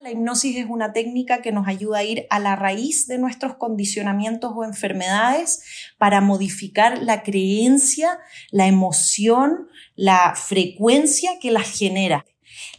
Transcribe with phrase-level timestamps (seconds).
[0.00, 3.56] La hipnosis es una técnica que nos ayuda a ir a la raíz de nuestros
[3.56, 5.64] condicionamientos o enfermedades
[5.98, 8.20] para modificar la creencia,
[8.52, 12.24] la emoción, la frecuencia que las genera.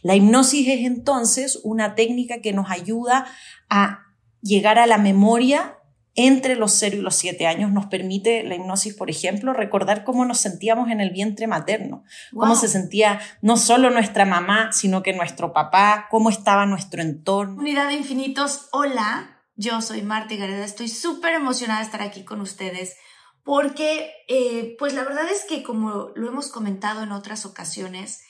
[0.00, 3.26] La hipnosis es entonces una técnica que nos ayuda
[3.68, 4.06] a
[4.40, 5.76] llegar a la memoria
[6.14, 7.72] entre los 0 y los 7 años.
[7.72, 12.54] Nos permite la hipnosis, por ejemplo, recordar cómo nos sentíamos en el vientre materno, cómo
[12.54, 17.60] se sentía no solo nuestra mamá, sino que nuestro papá, cómo estaba nuestro entorno.
[17.60, 22.40] Unidad de Infinitos, hola, yo soy Marta Gareda, estoy súper emocionada de estar aquí con
[22.40, 22.96] ustedes
[23.42, 28.22] porque, eh, pues la verdad es que como lo hemos comentado en otras ocasiones,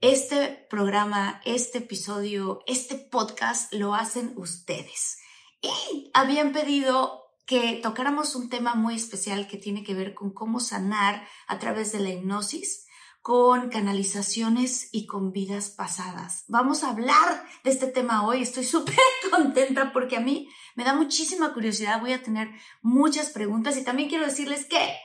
[0.00, 5.18] este programa, este episodio, este podcast lo hacen ustedes.
[5.62, 10.60] Y habían pedido que tocáramos un tema muy especial que tiene que ver con cómo
[10.60, 12.86] sanar a través de la hipnosis
[13.26, 16.44] con canalizaciones y con vidas pasadas.
[16.46, 18.40] Vamos a hablar de este tema hoy.
[18.40, 18.94] Estoy súper
[19.32, 22.00] contenta porque a mí me da muchísima curiosidad.
[22.00, 22.48] Voy a tener
[22.82, 24.96] muchas preguntas y también quiero decirles que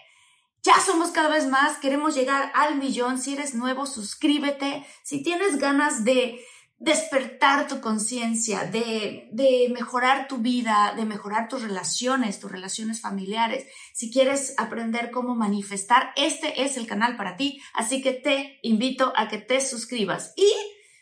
[0.61, 1.77] ya somos cada vez más.
[1.77, 3.17] Queremos llegar al millón.
[3.17, 4.85] Si eres nuevo, suscríbete.
[5.01, 6.39] Si tienes ganas de
[6.81, 13.67] despertar tu conciencia, de, de, mejorar tu vida, de mejorar tus relaciones, tus relaciones familiares.
[13.93, 17.61] Si quieres aprender cómo manifestar, este es el canal para ti.
[17.75, 20.33] Así que te invito a que te suscribas.
[20.35, 20.51] Y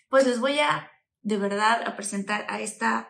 [0.10, 0.92] pues les voy a,
[1.22, 3.08] de verdad, a presentar a esta,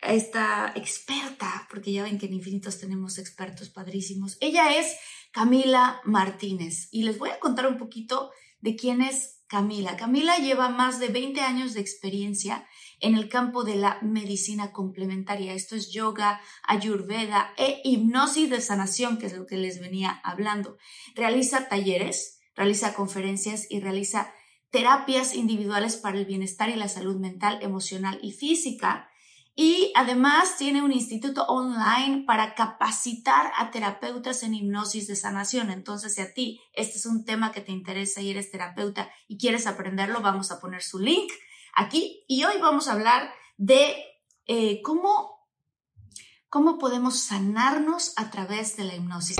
[0.00, 4.38] a esta experta, porque ya ven que en Infinitos tenemos expertos padrísimos.
[4.40, 4.96] Ella es
[5.32, 8.30] Camila Martínez y les voy a contar un poquito
[8.60, 9.96] de quién es Camila.
[9.96, 12.66] Camila lleva más de 20 años de experiencia
[12.98, 15.54] en el campo de la medicina complementaria.
[15.54, 20.76] Esto es yoga, ayurveda e hipnosis de sanación, que es lo que les venía hablando.
[21.14, 24.34] Realiza talleres, realiza conferencias y realiza
[24.70, 29.08] terapias individuales para el bienestar y la salud mental, emocional y física.
[29.56, 35.70] Y además tiene un instituto online para capacitar a terapeutas en hipnosis de sanación.
[35.70, 39.38] Entonces, si a ti este es un tema que te interesa y eres terapeuta y
[39.38, 41.30] quieres aprenderlo, vamos a poner su link
[41.76, 42.24] aquí.
[42.26, 43.94] Y hoy vamos a hablar de
[44.46, 45.46] eh, cómo,
[46.48, 49.36] cómo podemos sanarnos a través de la hipnosis.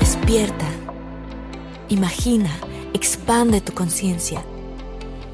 [0.00, 0.68] Despierta.
[1.90, 2.50] Imagina,
[2.92, 4.44] expande tu conciencia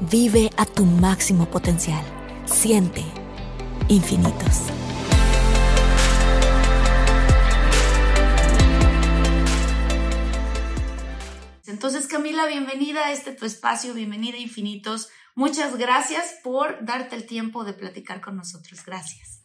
[0.09, 2.03] Vive a tu máximo potencial.
[2.45, 3.03] Siente
[3.87, 4.63] infinitos.
[11.67, 15.09] Entonces, Camila, bienvenida a este tu espacio, bienvenida a Infinitos.
[15.35, 18.83] Muchas gracias por darte el tiempo de platicar con nosotros.
[18.83, 19.40] Gracias.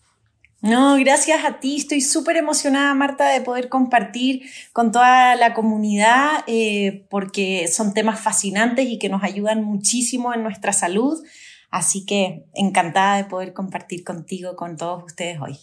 [0.63, 1.77] No, gracias a ti.
[1.77, 8.21] Estoy súper emocionada, Marta, de poder compartir con toda la comunidad eh, porque son temas
[8.21, 11.23] fascinantes y que nos ayudan muchísimo en nuestra salud.
[11.71, 15.59] Así que encantada de poder compartir contigo, con todos ustedes hoy.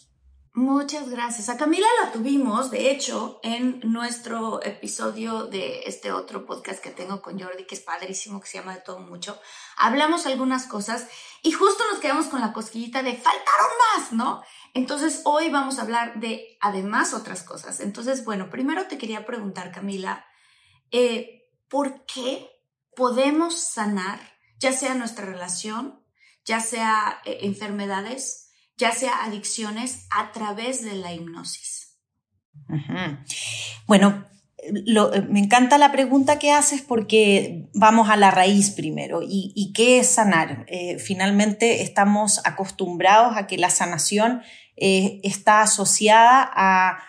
[0.55, 1.49] Muchas gracias.
[1.49, 7.23] A Camila la tuvimos, de hecho, en nuestro episodio de este otro podcast que tengo
[7.23, 9.39] con Jordi, que es padrísimo, que se llama De todo mucho.
[9.77, 11.07] Hablamos algunas cosas
[11.41, 14.43] y justo nos quedamos con la cosquillita de faltaron más, ¿no?
[14.73, 17.79] Entonces, hoy vamos a hablar de además otras cosas.
[17.79, 20.25] Entonces, bueno, primero te quería preguntar, Camila,
[20.91, 22.47] eh, ¿por qué
[22.95, 24.19] podemos sanar,
[24.57, 26.03] ya sea nuestra relación,
[26.43, 31.99] ya sea eh, enfermedades, ya sea adicciones, a través de la hipnosis?
[33.85, 34.25] Bueno,
[35.29, 39.19] me encanta la pregunta que haces porque vamos a la raíz primero.
[39.21, 40.65] ¿Y, qué es sanar?
[40.67, 44.41] Eh, finalmente estamos acostumbrados a que la sanación
[44.77, 46.99] eh, está asociada a,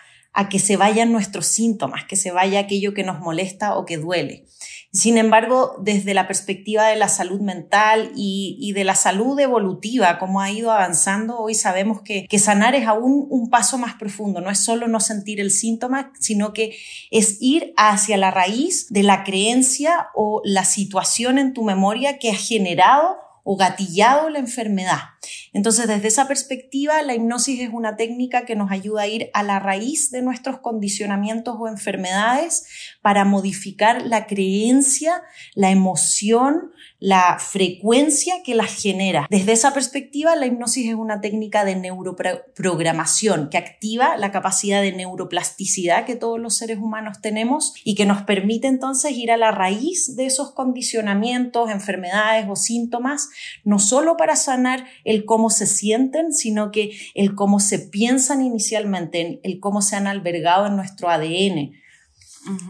[0.49, 4.45] que se vayan nuestros síntomas, que se vaya aquello que nos molesta o que duele.
[4.91, 10.41] Sin embargo, desde la perspectiva de la salud mental y, de la salud evolutiva, como
[10.41, 14.49] ha ido avanzando, hoy sabemos que, que sanar es aún un paso más profundo, no
[14.49, 16.75] es solo no sentir el síntoma, sino que
[17.11, 22.31] es ir hacia la raíz de la creencia o la situación en tu memoria que
[22.31, 25.14] ha generado o gatillado la enfermedad.
[25.55, 29.41] Entonces, desde esa perspectiva, la hipnosis es una técnica que nos ayuda a ir a
[29.41, 32.65] la raíz de nuestros condicionamientos o enfermedades
[33.05, 35.21] para modificar la creencia,
[35.53, 39.27] la emoción, la frecuencia que las genera.
[39.29, 44.91] Desde esa perspectiva, la hipnosis es una técnica de neuroprogramación que activa la capacidad de
[44.91, 49.51] neuroplasticidad que todos los seres humanos tenemos y que nos permite entonces ir a la
[49.51, 53.29] raíz de esos condicionamientos, enfermedades o síntomas,
[53.63, 59.41] no solo para sanar el cómo se sienten, sino que el cómo se piensan inicialmente,
[59.43, 61.84] el cómo se han albergado en nuestro ADN.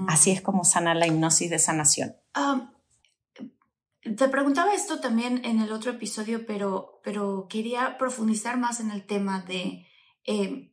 [0.08, 2.16] Así es como sanar la hipnosis de sanación.
[2.36, 2.70] Um,
[4.02, 9.06] te preguntaba esto también en el otro episodio, pero, pero quería profundizar más en el
[9.06, 9.88] tema de
[10.24, 10.72] eh,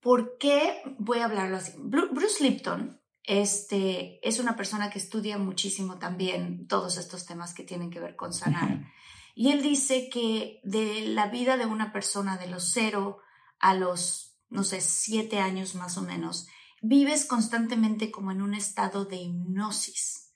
[0.00, 5.98] por qué, voy a hablarlo así, Bruce Lipton este, es una persona que estudia muchísimo
[5.98, 8.92] también todos estos temas que tienen que ver con sanar.
[9.34, 13.18] Y él dice que de la vida de una persona de los cero
[13.58, 16.46] a los, no sé, siete años más o menos,
[16.84, 20.32] vives constantemente como en un estado de hipnosis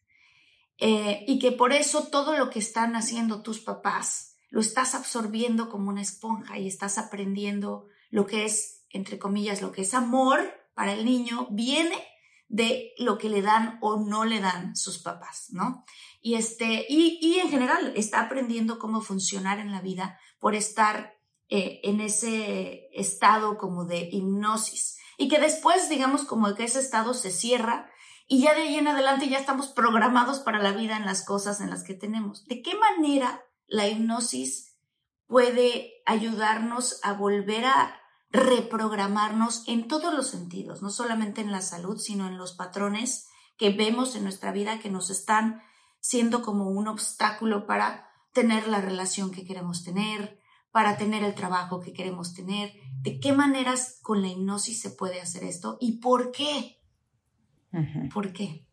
[0.78, 5.68] eh, y que por eso todo lo que están haciendo tus papás lo estás absorbiendo
[5.68, 10.40] como una esponja y estás aprendiendo lo que es, entre comillas, lo que es amor
[10.74, 12.02] para el niño, viene
[12.48, 15.84] de lo que le dan o no le dan sus papás, ¿no?
[16.22, 21.18] Y, este, y, y en general está aprendiendo cómo funcionar en la vida por estar
[21.50, 24.98] eh, en ese estado como de hipnosis.
[25.18, 27.90] Y que después, digamos, como que ese estado se cierra
[28.26, 31.60] y ya de ahí en adelante ya estamos programados para la vida en las cosas
[31.60, 32.44] en las que tenemos.
[32.46, 34.76] ¿De qué manera la hipnosis
[35.26, 38.00] puede ayudarnos a volver a
[38.30, 43.70] reprogramarnos en todos los sentidos, no solamente en la salud, sino en los patrones que
[43.70, 45.62] vemos en nuestra vida que nos están
[46.00, 50.37] siendo como un obstáculo para tener la relación que queremos tener,
[50.70, 52.72] para tener el trabajo que queremos tener.
[53.02, 56.78] ¿De qué maneras con la hipnosis se puede hacer esto y por qué?
[58.12, 58.66] ¿Por qué?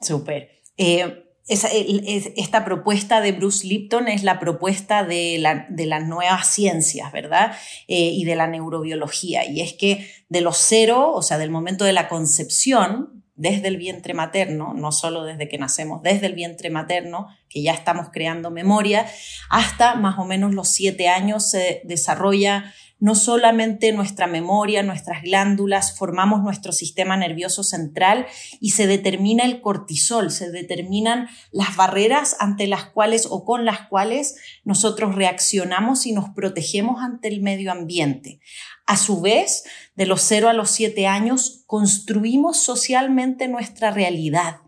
[0.00, 0.50] Súper.
[0.76, 7.52] Eh, esta propuesta de Bruce Lipton es la propuesta de, las nuevas ciencias, ¿verdad?
[7.88, 9.44] Eh, y de la neurobiología.
[9.44, 13.76] Y es que de los cero, o sea, del momento de la concepción, desde el
[13.76, 18.52] vientre materno, no solo desde que nacemos, desde el vientre materno, que ya estamos creando
[18.52, 19.04] memoria,
[19.50, 22.72] hasta más o menos los siete años se desarrolla
[23.02, 28.26] no solamente nuestra memoria, nuestras glándulas, formamos nuestro sistema nervioso central
[28.60, 33.88] y se determina el cortisol, se determinan las barreras ante las cuales o con las
[33.88, 38.38] cuales nosotros reaccionamos y nos protegemos ante el medio ambiente.
[38.92, 44.60] A su vez, de los 0 a los 7 años, construimos socialmente nuestra realidad.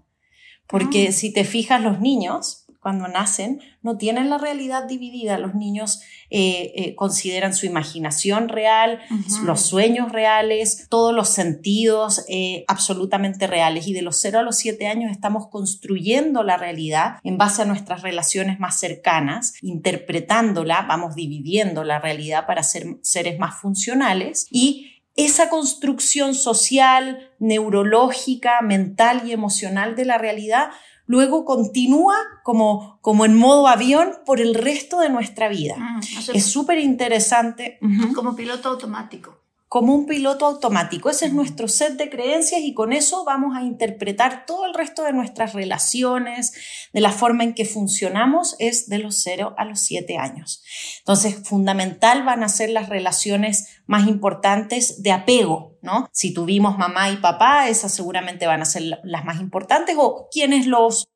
[0.66, 1.12] Porque ah.
[1.12, 5.38] si te fijas, los niños, cuando nacen, no tienen la realidad dividida.
[5.38, 9.00] Los niños eh, eh, consideran su imaginación real,
[9.42, 13.88] los sueños reales, todos los sentidos eh, absolutamente reales.
[13.88, 17.64] Y de los 0 a los 7 años estamos construyendo la realidad en base a
[17.64, 24.90] nuestras relaciones más cercanas, interpretándola, vamos dividiendo la realidad para ser seres más funcionales y
[25.16, 30.70] esa construcción social, neurológica, mental y emocional de la realidad
[31.06, 35.76] luego continúa como, como en modo avión por el resto de nuestra vida.
[35.76, 36.00] Mm,
[36.34, 37.78] es súper interesante.
[38.14, 39.43] Como piloto automático
[39.74, 41.10] como un piloto automático.
[41.10, 45.02] Ese es nuestro set de creencias y con eso vamos a interpretar todo el resto
[45.02, 46.52] de nuestras relaciones,
[46.92, 50.62] de la forma en que funcionamos, es de los 0 a los 7 años.
[51.00, 56.08] Entonces, fundamental van a ser las relaciones más importantes de apego, ¿no?
[56.12, 60.68] Si tuvimos mamá y papá, esas seguramente van a ser las más importantes o quienes
[60.68, 61.08] los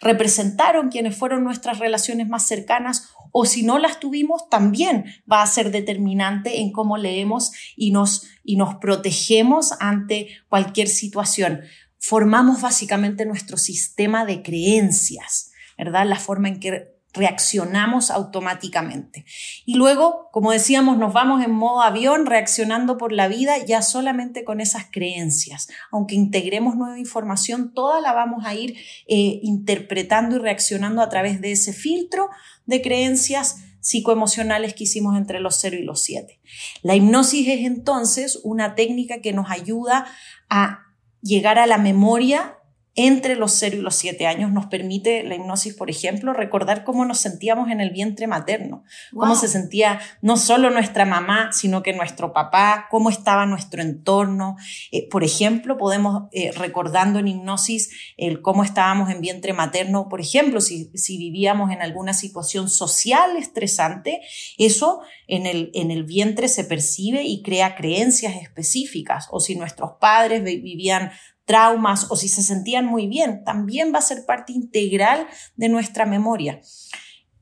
[0.00, 5.46] representaron, quienes fueron nuestras relaciones más cercanas o si no las tuvimos, también va a
[5.46, 11.60] ser determinante en cómo leemos y nos, y nos protegemos ante cualquier situación.
[11.98, 16.06] Formamos básicamente nuestro sistema de creencias, ¿verdad?
[16.06, 19.24] La forma en que reaccionamos automáticamente.
[19.64, 24.44] Y luego, como decíamos, nos vamos en modo avión reaccionando por la vida ya solamente
[24.44, 25.68] con esas creencias.
[25.90, 28.76] Aunque integremos nueva información, toda la vamos a ir
[29.08, 32.28] eh, interpretando y reaccionando a través de ese filtro
[32.66, 36.38] de creencias psicoemocionales que hicimos entre los 0 y los 7.
[36.82, 40.06] La hipnosis es entonces una técnica que nos ayuda
[40.48, 40.86] a
[41.22, 42.59] llegar a la memoria
[43.06, 47.06] entre los 0 y los 7 años nos permite la hipnosis, por ejemplo, recordar cómo
[47.06, 51.94] nos sentíamos en el vientre materno, cómo se sentía no solo nuestra mamá, sino que
[51.94, 54.56] nuestro papá, cómo estaba nuestro entorno.
[54.92, 60.20] Eh, por ejemplo, podemos, eh, recordando en hipnosis, el cómo estábamos en vientre materno, por
[60.20, 64.20] ejemplo, si, si vivíamos en alguna situación social estresante,
[64.58, 69.92] eso en el, en el vientre se percibe y crea creencias específicas, o si nuestros
[70.00, 71.12] padres vivían
[71.50, 75.26] traumas o si se sentían muy bien, también va a ser parte integral
[75.56, 76.60] de nuestra memoria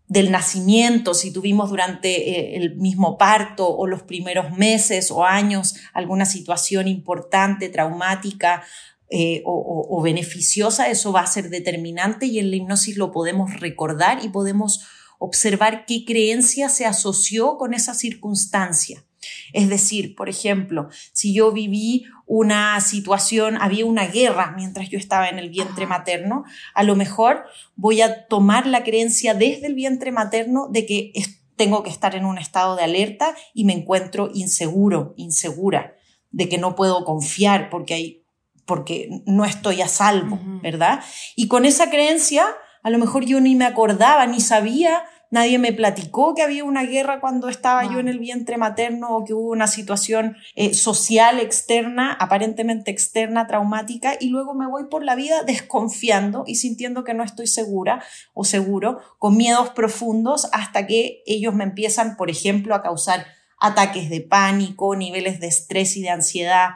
[0.07, 5.75] del nacimiento, si tuvimos durante eh, el mismo parto o los primeros meses o años
[5.93, 8.63] alguna situación importante, traumática
[9.11, 13.61] eh, o, o, beneficiosa, eso va a ser determinante y en la hipnosis lo podemos
[13.61, 14.81] recordar y podemos
[15.19, 19.05] observar qué creencia se asoció con esa circunstancia.
[19.53, 25.29] Es decir, por ejemplo, si yo viví una situación, había una guerra mientras yo estaba
[25.29, 26.45] en el vientre materno,
[26.75, 27.45] a lo mejor
[27.77, 31.13] voy a tomar la creencia desde el vientre materno de que
[31.57, 35.95] tengo que estar en un estado de alerta y me encuentro inseguro, insegura,
[36.31, 38.23] de que no puedo confiar porque hay
[38.69, 41.01] porque no estoy a salvo, ¿verdad?
[41.37, 42.45] Y con esa creencia,
[42.83, 46.85] a lo mejor yo ni me acordaba, ni sabía nadie me platicó que había una
[46.85, 51.41] guerra cuando estaba yo en el vientre materno o que hubo una situación eh, social
[51.41, 57.15] externa, aparentemente externa, traumática, y luego me voy por la vida desconfiando y sintiendo que
[57.15, 58.03] no estoy segura
[58.35, 63.27] o seguro, con miedos profundos, hasta que ellos me empiezan, por ejemplo, a causar
[63.61, 66.71] ataques de pánico, niveles de estrés y de ansiedad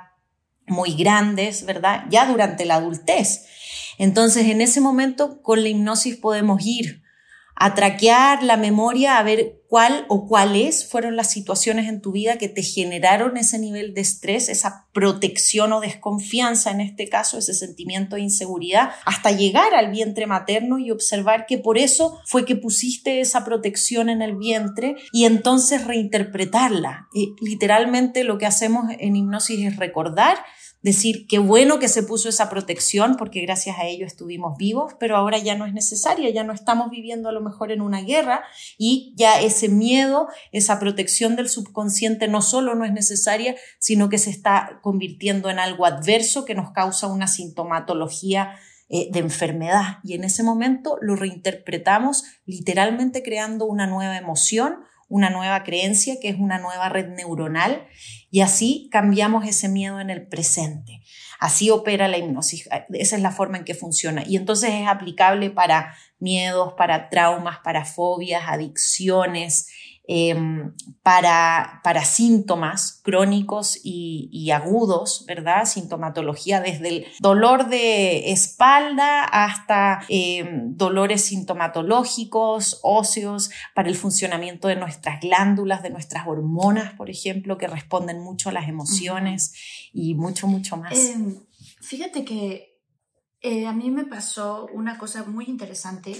[0.66, 2.04] muy grandes, ¿verdad?
[2.10, 3.46] Ya durante la adultez.
[3.98, 7.01] Entonces, en ese momento, con la hipnosis podemos ir
[7.62, 12.36] a traquear la memoria, a ver cuál o cuáles fueron las situaciones en tu vida
[12.36, 17.54] que te generaron ese nivel de estrés, esa protección o desconfianza, en este caso, ese
[17.54, 22.56] sentimiento de inseguridad, hasta llegar al vientre materno y observar que por eso fue que
[22.56, 27.06] pusiste esa protección en el vientre y entonces reinterpretarla.
[27.40, 30.36] literalmente lo que hacemos en hipnosis es recordar
[30.82, 35.16] decir qué bueno que se puso esa protección porque gracias a ello estuvimos vivos, pero
[35.16, 38.42] ahora ya no es necesaria, ya no estamos viviendo a lo mejor en una guerra
[38.76, 44.18] y ya ese miedo, esa protección del subconsciente no solo no es necesaria, sino que
[44.18, 48.58] se está convirtiendo en algo adverso que nos causa una sintomatología
[48.94, 50.00] eh, de enfermedad.
[50.02, 56.30] Y en ese momento lo reinterpretamos literalmente creando una nueva emoción, una nueva creencia que
[56.30, 57.86] es una nueva red neuronal
[58.30, 61.02] y así cambiamos ese miedo en el presente.
[61.38, 62.66] Así opera la hipnosis.
[62.94, 64.22] Esa es la forma en que funciona.
[64.26, 69.68] Y entonces es aplicable para miedos, para traumas, para fobias, adicciones,
[70.14, 75.64] Em, para, para, síntomas crónicos y, agudos, ¿verdad?
[75.64, 84.76] Sintomatología desde el dolor de espalda hasta em, dolores sintomatológicos, óseos, para el funcionamiento de
[84.76, 89.54] nuestras glándulas, de nuestras hormonas, por ejemplo, que responden mucho a las emociones
[89.94, 90.92] y mucho, mucho más.
[90.92, 91.40] Em,
[91.80, 92.82] fíjate que
[93.40, 96.14] eh, a mí me pasó una cosa muy interesante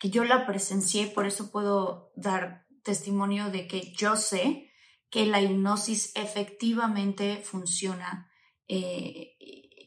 [0.00, 4.70] que yo la presencié, por eso puedo dar testimonio de que yo sé
[5.10, 8.30] que la hipnosis efectivamente funciona.
[8.68, 9.36] Eh,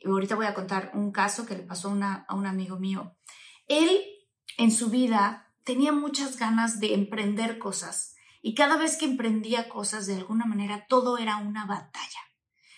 [0.06, 3.16] ahorita voy a contar un caso que le pasó a un amigo mío.
[3.68, 4.02] Él
[4.58, 10.06] en su vida tenía muchas ganas de emprender cosas y cada vez que emprendía cosas
[10.06, 12.20] de alguna manera todo era una batalla.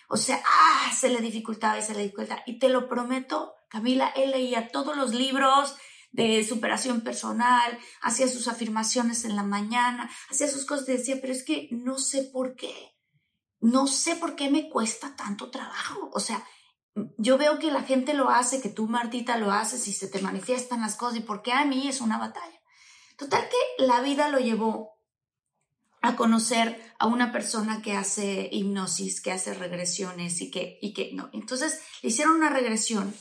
[0.08, 2.42] O sea, ah, se le dificultaba y se le dificultaba.
[2.46, 5.76] Y te lo prometo, Camila, él leía todos los libros,
[6.16, 11.32] de superación personal, hacía sus afirmaciones en la mañana, hacía sus cosas y decía, pero
[11.34, 12.96] es que no sé por qué,
[13.60, 16.10] no sé por qué me cuesta tanto trabajo.
[16.14, 16.42] O sea,
[17.18, 20.22] yo veo que la gente lo hace, que tú, Martita, lo haces y se te
[20.22, 22.60] manifiestan las cosas y por qué a mí es una batalla.
[23.18, 24.96] Total que la vida lo llevó
[26.00, 31.12] a conocer a una persona que hace hipnosis, que hace regresiones y que, y que
[31.12, 31.28] no.
[31.34, 33.14] Entonces le hicieron una regresión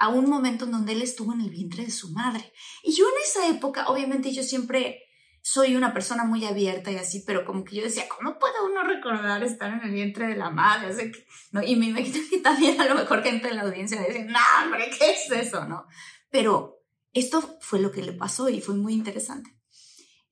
[0.00, 2.52] a un momento en donde él estuvo en el vientre de su madre.
[2.82, 5.02] Y yo en esa época, obviamente yo siempre
[5.42, 8.82] soy una persona muy abierta y así, pero como que yo decía, ¿cómo puede uno
[8.82, 11.12] recordar estar en el vientre de la madre?
[11.52, 11.62] ¿no?
[11.62, 14.90] Y me imagino que también a lo mejor gente en la audiencia dice, no, hombre,
[14.98, 15.66] ¿qué es eso?
[15.66, 15.84] ¿no?
[16.30, 16.78] Pero
[17.12, 19.54] esto fue lo que le pasó y fue muy interesante.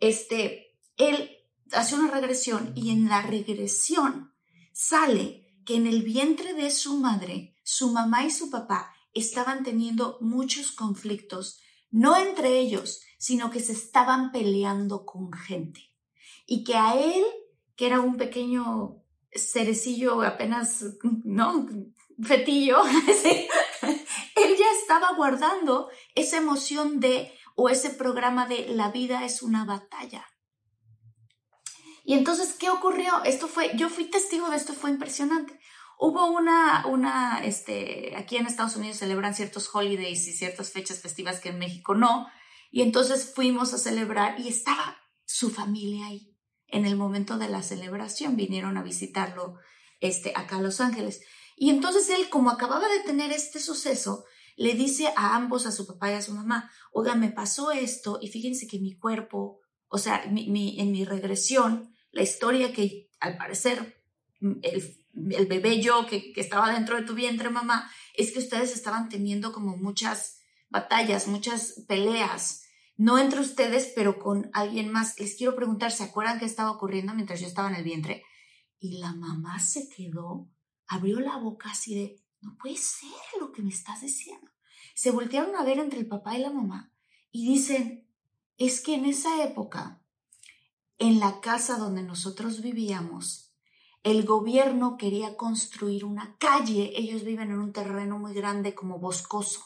[0.00, 1.30] Este, él
[1.72, 4.32] hace una regresión y en la regresión
[4.72, 10.18] sale que en el vientre de su madre, su mamá y su papá estaban teniendo
[10.20, 11.60] muchos conflictos,
[11.90, 15.80] no entre ellos, sino que se estaban peleando con gente.
[16.46, 17.24] Y que a él,
[17.76, 20.84] que era un pequeño cerecillo apenas,
[21.24, 21.66] ¿no?
[22.22, 22.82] Fetillo,
[23.82, 29.64] él ya estaba guardando esa emoción de o ese programa de la vida es una
[29.64, 30.26] batalla.
[32.04, 33.22] Y entonces, ¿qué ocurrió?
[33.24, 35.60] Esto fue, yo fui testigo de esto, fue impresionante.
[36.00, 41.40] Hubo una, una, este, aquí en Estados Unidos celebran ciertos holidays y ciertas fechas festivas
[41.40, 42.28] que en México no.
[42.70, 46.36] Y entonces fuimos a celebrar y estaba su familia ahí.
[46.68, 49.56] En el momento de la celebración vinieron a visitarlo,
[50.00, 51.20] este, acá a Los Ángeles.
[51.56, 54.24] Y entonces él, como acababa de tener este suceso,
[54.56, 58.18] le dice a ambos, a su papá y a su mamá, oiga, me pasó esto
[58.20, 64.02] y fíjense que mi cuerpo, o sea, en mi regresión, la historia que al parecer
[64.40, 64.60] mm,
[65.30, 69.52] el, bebé yo que, estaba dentro de tu vientre, mamá, es que ustedes estaban teniendo
[69.52, 72.64] como muchas batallas, muchas peleas,
[72.96, 75.18] no entre ustedes, pero con alguien más.
[75.18, 78.24] Les quiero preguntar, ¿se acuerdan qué estaba ocurriendo mientras yo estaba en el vientre?
[78.80, 80.50] Y la mamá se quedó,
[80.86, 83.10] abrió la boca así de, no puede ser
[83.40, 84.50] lo que me estás diciendo.
[84.94, 86.92] Se voltearon a ver entre el papá y la mamá
[87.30, 88.08] y dicen,
[88.56, 90.02] es que en esa época
[90.98, 93.47] en la casa donde nosotros vivíamos,
[94.10, 99.60] el gobierno quería construir una calle, ellos viven en un terreno muy grande como boscoso,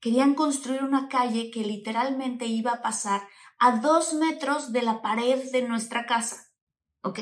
[0.00, 3.28] querían construir una calle que literalmente iba a pasar
[3.58, 6.48] a dos metros de la pared de nuestra casa.
[7.02, 7.20] ¿Ok?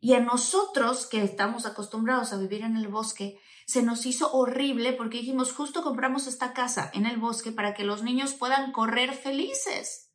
[0.00, 4.92] Y a nosotros, que estamos acostumbrados a vivir en el bosque, se nos hizo horrible
[4.92, 9.12] porque dijimos, justo compramos esta casa en el bosque para que los niños puedan correr
[9.12, 10.12] felices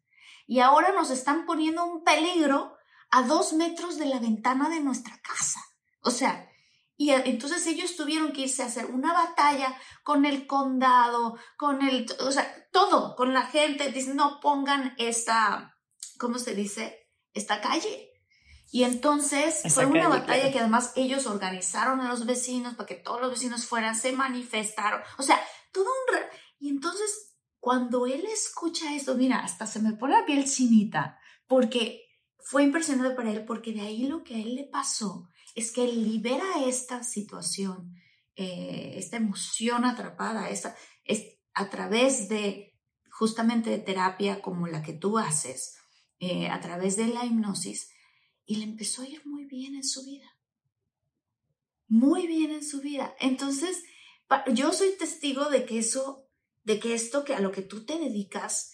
[0.47, 2.77] y ahora nos están poniendo un peligro
[3.11, 5.59] a dos metros de la ventana de nuestra casa.
[6.07, 6.49] O sea,
[6.95, 12.07] y entonces ellos tuvieron que irse a hacer una batalla con el condado, con el,
[12.21, 13.91] o sea, todo, con la gente.
[13.91, 15.77] Dicen, no pongan esta,
[16.17, 17.09] ¿cómo se dice?
[17.33, 18.09] Esta calle.
[18.71, 23.19] Y entonces fue una batalla que además ellos organizaron a los vecinos para que todos
[23.19, 25.01] los vecinos fueran, se manifestaron.
[25.17, 25.39] O sea,
[25.73, 26.17] todo un...
[26.59, 32.01] Y entonces cuando él escucha esto, mira, hasta se me pone la piel chinita, porque
[32.39, 35.87] fue impresionante para él, porque de ahí lo que a él le pasó es que
[35.87, 37.95] libera esta situación,
[38.35, 42.77] eh, esta emoción atrapada, esta, es, a través de
[43.09, 45.79] justamente de terapia como la que tú haces,
[46.19, 47.89] eh, a través de la hipnosis,
[48.45, 50.37] y le empezó a ir muy bien en su vida.
[51.87, 53.15] Muy bien en su vida.
[53.19, 53.83] Entonces,
[54.53, 56.29] yo soy testigo de que eso
[56.65, 58.73] de que esto que a lo que tú te dedicas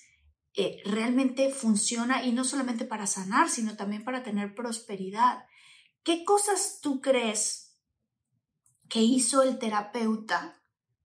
[0.55, 5.45] eh, realmente funciona y no solamente para sanar, sino también para tener prosperidad.
[6.03, 7.79] ¿Qué cosas tú crees
[8.89, 10.61] que hizo el terapeuta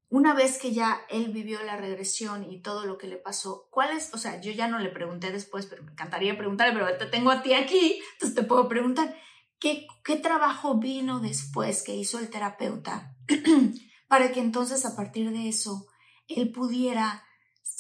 [0.09, 3.69] una vez que ya él vivió la regresión y todo lo que le pasó?
[3.71, 4.13] ¿Cuáles?
[4.13, 7.31] O sea, yo ya no le pregunté después, pero me encantaría preguntarle, pero te tengo
[7.31, 9.17] a ti aquí, entonces te puedo preguntar,
[9.61, 13.15] ¿qué, qué trabajo vino después que hizo el terapeuta
[14.09, 15.87] para que entonces a partir de eso
[16.27, 17.25] él pudiera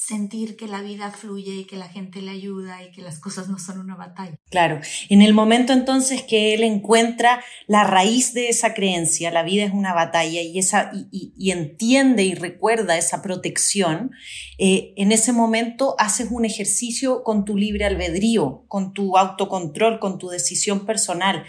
[0.08, 3.48] sentir que la vida fluye y que la gente le ayuda y que las cosas
[3.48, 4.38] no son una batalla.
[4.48, 9.64] Claro, en el momento entonces que él encuentra la raíz de esa creencia, la vida
[9.64, 14.12] es una batalla y, esa, y, entiende y recuerda esa protección,
[14.56, 20.16] eh, en ese momento haces un ejercicio con tu libre albedrío, con tu autocontrol, con
[20.16, 21.44] tu decisión personal.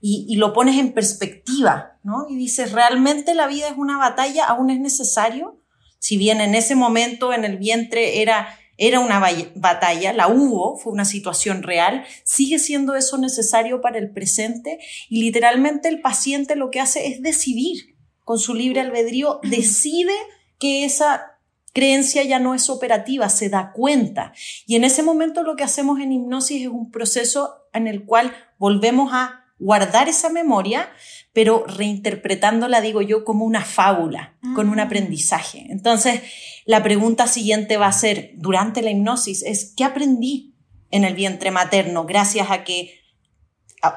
[0.00, 2.26] Y, y lo pones en perspectiva, ¿no?
[2.28, 4.44] Y dices, ¿realmente la vida es una batalla?
[4.44, 5.63] ¿Aún es necesario?
[6.04, 10.92] Si bien en ese momento en el vientre era, era una batalla, la hubo, fue
[10.92, 16.70] una situación real, sigue siendo eso necesario para el presente y literalmente el paciente lo
[16.70, 20.12] que hace es decidir con su libre albedrío, decide
[20.58, 21.38] que esa
[21.72, 24.34] creencia ya no es operativa, se da cuenta.
[24.66, 28.36] Y en ese momento lo que hacemos en hipnosis es un proceso en el cual
[28.58, 30.90] volvemos a guardar esa memoria,
[31.32, 34.84] pero reinterpretándola, digo yo, como una fábula, con un ah.
[34.84, 35.66] aprendizaje.
[35.70, 36.20] Entonces,
[36.66, 40.54] la pregunta siguiente va a ser, durante la hipnosis, es, ¿qué aprendí
[40.90, 43.00] en el vientre materno gracias a que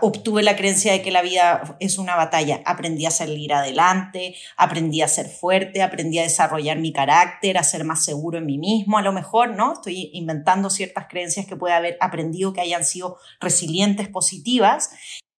[0.01, 2.61] obtuve la creencia de que la vida es una batalla.
[2.65, 7.83] Aprendí a salir adelante, aprendí a ser fuerte, aprendí a desarrollar mi carácter, a ser
[7.83, 9.73] más seguro en mí mismo, a lo mejor, ¿no?
[9.73, 14.91] Estoy inventando ciertas creencias que puede haber aprendido que hayan sido resilientes, positivas,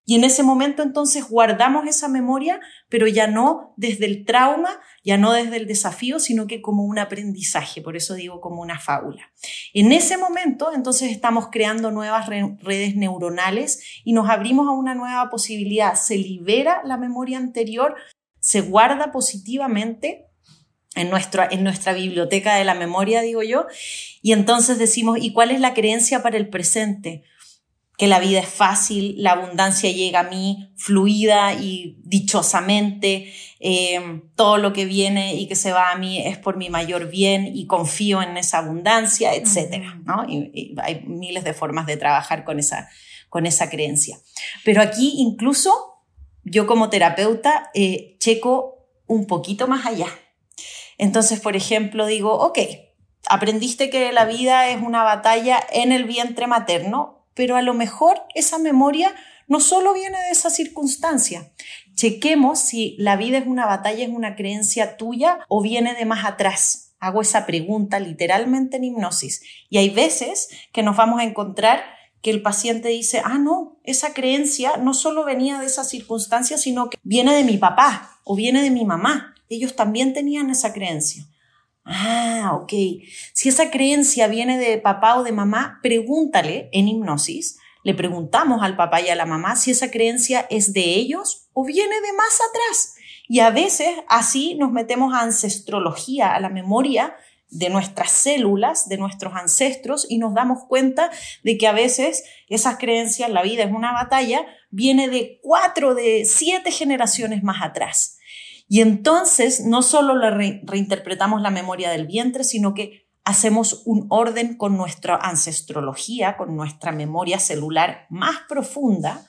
[0.10, 5.19] y en ese momento entonces guardamos esa memoria, pero ya no desde el trauma, ya
[5.19, 9.32] no desde el desafío, sino que como un aprendizaje, por eso digo como una fábula.
[9.72, 15.30] En ese momento entonces estamos creando nuevas redes neuronales y nos abrimos a una nueva
[15.30, 15.93] posibilidad.
[15.93, 17.95] Se libera la memoria anterior,
[18.39, 20.26] se guarda positivamente
[20.95, 23.67] en nuestra, en nuestra biblioteca de la memoria, digo yo,
[24.24, 27.26] y entonces decimos, ¿y cuál es la creencia para el presente?
[27.99, 34.57] Que la vida es fácil, la abundancia llega a mí fluida y dichosamente, eh, todo
[34.57, 37.67] lo que viene y que se va a mí es por mi mayor bien y
[37.67, 39.83] confío en esa abundancia, etc.
[40.05, 40.23] ¿no?
[40.29, 42.89] Y, hay miles de formas de trabajar con esa,
[43.27, 44.17] con esa creencia.
[44.63, 45.97] Pero aquí incluso
[46.45, 50.07] yo como terapeuta eh, checo un poquito más allá.
[50.97, 52.59] Entonces, por ejemplo, digo, ok,
[53.27, 58.23] aprendiste que la vida es una batalla en el vientre materno, pero a lo mejor
[58.36, 59.15] esa memoria
[59.47, 61.54] no solo viene de esa circunstancia.
[61.95, 66.25] Chequemos si la vida es una batalla, es una creencia tuya o viene de más
[66.25, 66.95] atrás.
[66.99, 69.41] Hago esa pregunta literalmente en hipnosis.
[69.69, 71.82] Y hay veces que nos vamos a encontrar
[72.21, 76.89] que el paciente dice, ah, no, esa creencia no solo venía de esa circunstancia, sino
[76.89, 79.34] que viene de mi papá o viene de mi mamá.
[79.47, 81.25] Ellos también tenían esa creencia.
[81.91, 82.71] Ah, ok.
[83.34, 87.58] Si esa creencia viene de papá o de mamá, pregúntale en hipnosis.
[87.84, 91.65] Le preguntamos al papá y a la mamá si esa creencia es de ellos o
[91.65, 92.95] viene de más atrás.
[93.28, 97.15] Y a veces así nos metemos a ancestrología, a la memoria
[97.49, 101.10] de nuestras células, de nuestros ancestros, y nos damos cuenta
[101.43, 106.25] de que a veces esas creencias, la vida es una batalla, viene de cuatro, de
[106.25, 108.18] siete generaciones más atrás.
[108.69, 114.77] Y entonces no solo reinterpretamos la memoria del vientre, sino que hacemos un orden con
[114.77, 119.27] nuestra ancestrología, con nuestra memoria celular más profunda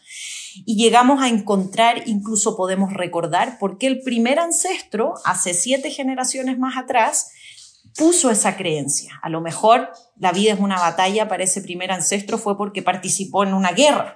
[0.66, 6.58] y llegamos a encontrar, incluso podemos recordar, por qué el primer ancestro, hace siete generaciones
[6.58, 7.32] más atrás,
[7.96, 9.18] puso esa creencia.
[9.22, 13.44] A lo mejor la vida es una batalla para ese primer ancestro fue porque participó
[13.44, 14.12] en una guerra,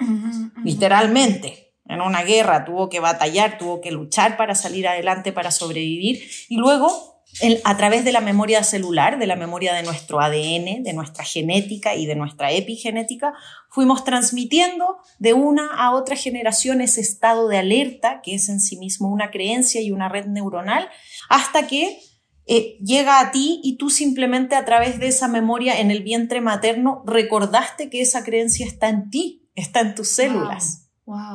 [0.63, 6.23] literalmente en una guerra, tuvo que batallar, tuvo que luchar para salir adelante, para sobrevivir.
[6.49, 7.23] Y luego,
[7.65, 11.95] a través de la memoria celular, de la memoria de nuestro ADN, de nuestra genética
[11.95, 13.35] y de nuestra epigenética,
[13.69, 18.79] fuimos transmitiendo de una a otra generación ese estado de alerta, que es en sí
[18.79, 20.89] mismo una creencia y una red neuronal,
[21.29, 21.99] hasta que
[22.47, 26.41] eh, llega a ti y tú simplemente a través de esa memoria en el vientre
[26.41, 30.84] materno recordaste que esa creencia está en ti, está en tus células.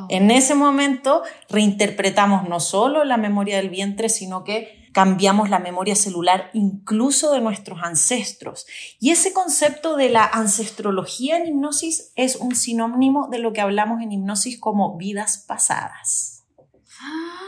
[0.09, 5.95] En ese momento reinterpretamos no solo la memoria del vientre, sino que cambiamos la memoria
[5.95, 8.65] celular incluso de nuestros ancestros.
[8.99, 14.01] Y ese concepto de la ancestrología en hipnosis es un sinónimo de lo que hablamos
[14.01, 16.45] en hipnosis como vidas pasadas.
[17.01, 17.39] Ah,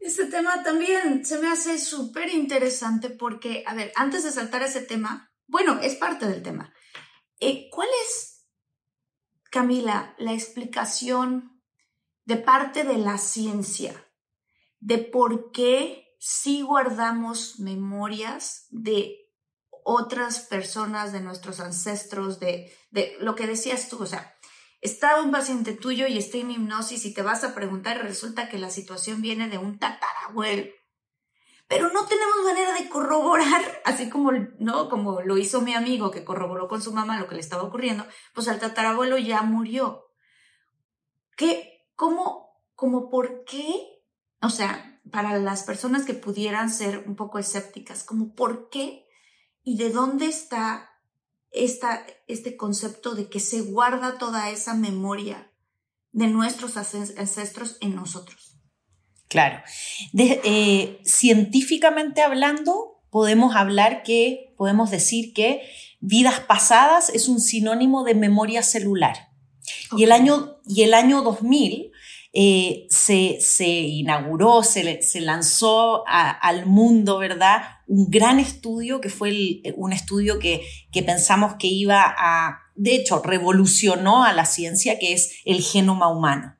[0.00, 4.66] ese tema también se me hace súper interesante porque, a ver, antes de saltar a
[4.66, 6.72] ese tema, bueno, es parte del tema.
[7.40, 8.46] Eh, ¿Cuál es,
[9.50, 11.57] Camila, la explicación
[12.28, 14.06] de parte de la ciencia,
[14.80, 19.32] de por qué sí guardamos memorias de
[19.82, 24.36] otras personas, de nuestros ancestros, de, de lo que decías tú, o sea,
[24.82, 28.58] está un paciente tuyo y está en hipnosis y te vas a preguntar resulta que
[28.58, 30.70] la situación viene de un tatarabuelo.
[31.66, 34.90] Pero no tenemos manera de corroborar, así como, ¿no?
[34.90, 38.06] como lo hizo mi amigo que corroboró con su mamá lo que le estaba ocurriendo,
[38.34, 40.04] pues el tatarabuelo ya murió.
[41.34, 43.74] ¿Qué, ¿Cómo, como por qué?
[44.40, 49.04] O sea, para las personas que pudieran ser un poco escépticas, como por qué
[49.64, 50.90] y de dónde está
[51.50, 55.50] esta, este concepto de que se guarda toda esa memoria
[56.12, 58.60] de nuestros ancestros en nosotros.
[59.26, 59.60] Claro.
[60.16, 65.62] Eh, científicamente hablando, podemos hablar que, podemos decir que
[65.98, 69.27] vidas pasadas es un sinónimo de memoria celular.
[69.96, 71.90] Y, el año, y el año 2000
[72.32, 77.62] eh, se, se, inauguró, se, se lanzó al mundo, ¿verdad?
[77.86, 83.22] Un gran estudio que fue un estudio que, que pensamos que iba a, de hecho,
[83.22, 86.56] revolucionó a la ciencia, que es el genoma humano.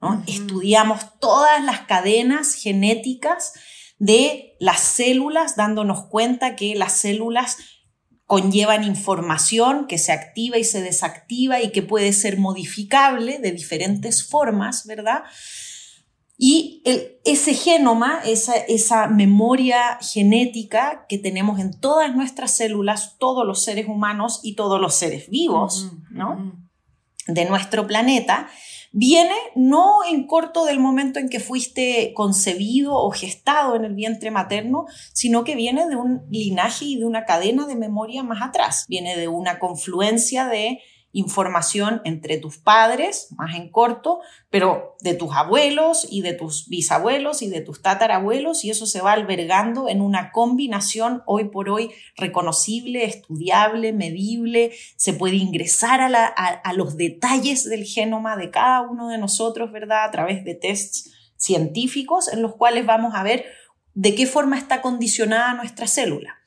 [0.00, 0.22] ¿no?
[0.26, 3.52] Estudiamos todas las cadenas genéticas
[3.98, 7.58] de las células, dándonos cuenta que las células
[8.28, 14.22] conllevan información que se activa y se desactiva y que puede ser modificable de diferentes
[14.22, 15.22] formas, ¿verdad?
[16.36, 16.82] Y
[17.24, 23.88] ese genoma, esa, esa memoria genética que tenemos en todas nuestras células, todos los seres
[23.88, 26.52] humanos y todos los seres vivos, ¿no?
[27.26, 28.50] De nuestro planeta,
[28.92, 34.30] viene no en corto del momento en que fuiste concebido o gestado en el vientre
[34.30, 38.84] materno, sino que viene de un linaje y de una cadena de memoria más atrás.
[38.88, 40.80] Viene de una confluencia de
[41.18, 47.42] información entre tus padres, más en corto, pero de tus abuelos y de tus bisabuelos
[47.42, 51.90] y de tus tatarabuelos, y eso se va albergando en una combinación hoy por hoy
[52.16, 59.18] reconocible, estudiable, medible, se puede ingresar a, los detalles del genoma de cada uno de
[59.18, 60.04] nosotros, ¿verdad?
[60.04, 63.44] A través de tests científicos en los cuales vamos a ver
[63.94, 66.37] de qué forma está condicionada nuestra célula.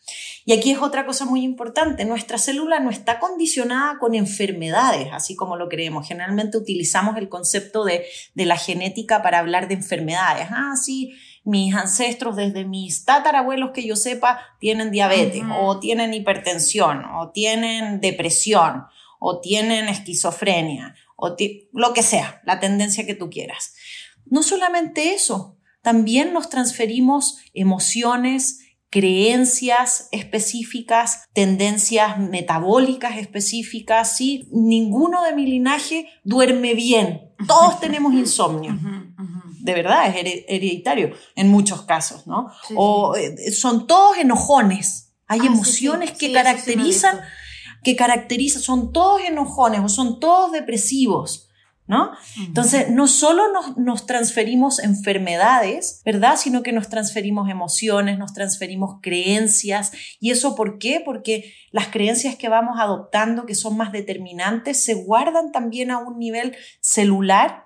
[0.45, 5.35] Y aquí es otra cosa muy importante, nuestra célula no está condicionada con enfermedades, así
[5.35, 6.07] como lo creemos.
[6.07, 10.47] Generalmente utilizamos el concepto de, la genética para hablar de enfermedades.
[10.49, 17.05] Ah, sí, mis ancestros, desde mis tatarabuelos que yo sepa, tienen diabetes o tienen hipertensión
[17.05, 18.85] o tienen depresión
[19.19, 21.35] o tienen esquizofrenia o
[21.73, 23.75] lo que sea, la tendencia que tú quieras.
[24.25, 28.59] No solamente eso, también nos transferimos emociones,
[28.91, 34.49] creencias específicas, tendencias metabólicas específicas, ¿sí?
[34.51, 37.31] Ninguno de mi linaje duerme bien.
[37.47, 38.77] Todos tenemos insomnio.
[39.61, 42.51] De verdad, es hereditario en muchos casos, ¿no?
[42.75, 45.13] o eh, son todos enojones.
[45.25, 47.21] Hay ah, emociones que caracterizan,
[47.83, 51.47] que caracterizan, son todos enojones o son todos depresivos.
[51.91, 52.13] ¿No?
[52.37, 53.43] Entonces, no solo
[53.75, 56.37] nos, transferimos enfermedades, ¿verdad?
[56.37, 59.91] Sino que nos transferimos emociones, nos transferimos creencias.
[60.21, 61.01] ¿Y eso por qué?
[61.03, 66.17] Porque las creencias que vamos adoptando, que son más determinantes, se guardan también a un
[66.17, 67.65] nivel celular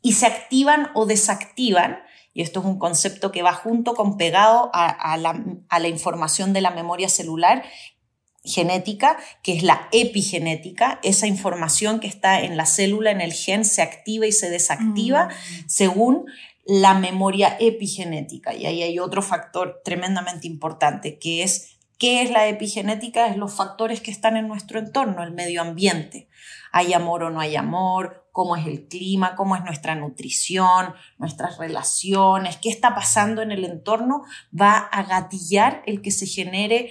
[0.00, 1.98] y se activan o desactivan.
[2.32, 6.52] Y esto es un concepto que va junto con pegado a, la, a la información
[6.52, 7.64] de la memoria celular
[8.44, 13.64] genética, que es la epigenética, esa información que está en la célula, en el gen,
[13.64, 15.68] se activa y se desactiva mm.
[15.68, 16.26] según
[16.64, 18.54] la memoria epigenética.
[18.54, 23.28] Y ahí hay otro factor tremendamente importante, que es ¿Qué es la epigenética?
[23.28, 26.30] Es los factores que están en nuestro entorno, el medio ambiente.
[26.72, 28.26] ¿Hay amor o no hay amor?
[28.32, 29.36] ¿Cómo es el clima?
[29.36, 30.94] ¿Cómo es nuestra nutrición?
[31.18, 32.56] ¿Nuestras relaciones?
[32.56, 34.22] ¿Qué está pasando en el entorno?
[34.58, 36.90] Va a gatillar el que se genere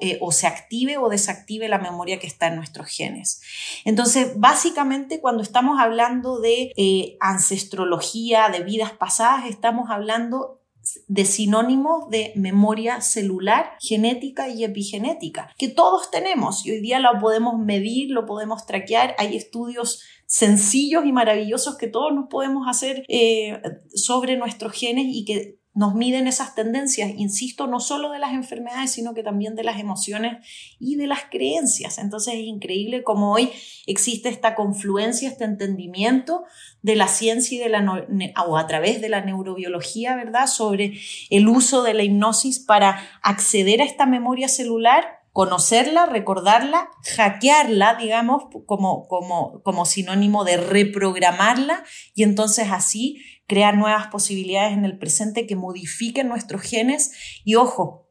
[0.00, 3.40] eh, o, se active o desactive la memoria que está en nuestros genes.
[3.84, 10.58] Entonces, básicamente, cuando estamos hablando de eh, ancestrología, de vidas pasadas, estamos hablando
[11.06, 17.18] de sinónimos de memoria celular, genética y epigenética, que todos tenemos y hoy día lo
[17.20, 23.04] podemos medir, lo podemos traquear, hay estudios sencillos y maravillosos que todos nos podemos hacer
[23.08, 23.60] eh,
[23.94, 28.90] sobre nuestros genes y que nos miden esas tendencias, insisto, no solo de las enfermedades,
[28.90, 30.44] sino que también de las emociones
[30.80, 31.98] y de las creencias.
[31.98, 33.52] Entonces es increíble cómo hoy
[33.86, 36.44] existe esta confluencia, este entendimiento
[36.82, 38.06] de la ciencia y de la
[38.46, 40.46] o a través de la neurobiología, ¿verdad?
[40.46, 40.98] Sobre
[41.30, 48.44] el uso de la hipnosis para acceder a esta memoria celular conocerla, recordarla, hackearla, digamos,
[48.66, 51.84] como, como, como sinónimo de reprogramarla
[52.16, 57.12] y entonces así crear nuevas posibilidades en el presente que modifiquen nuestros genes.
[57.44, 58.08] Y ojo,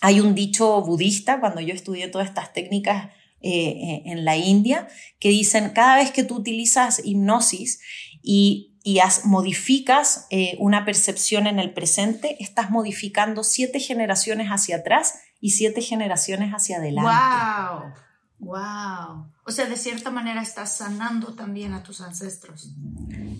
[0.00, 3.06] hay un dicho budista, cuando yo estudié todas estas técnicas
[3.40, 4.88] eh, eh, en la India,
[5.20, 7.80] que dicen, cada vez que tú utilizas hipnosis
[8.22, 15.14] y, y modificas eh, una percepción en el presente, estás modificando siete generaciones hacia atrás
[15.40, 17.10] y siete generaciones hacia adelante.
[18.38, 18.50] ¡Wow!
[18.50, 19.35] ¡Wow!
[19.48, 22.74] O sea, de cierta manera estás sanando también a tus ancestros.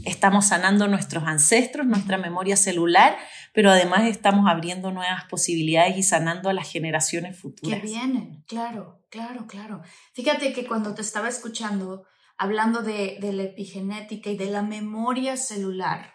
[0.04, 3.18] Estamos sanando nuestros ancestros, nuestra memoria celular,
[3.52, 7.80] pero además estamos abriendo nuevas posibilidades y sanando a las generaciones futuras.
[7.80, 9.82] Que vienen, claro, claro, claro.
[10.12, 12.06] Fíjate que cuando te estaba escuchando,
[12.38, 16.14] hablando de, de la epigenética y de la memoria celular,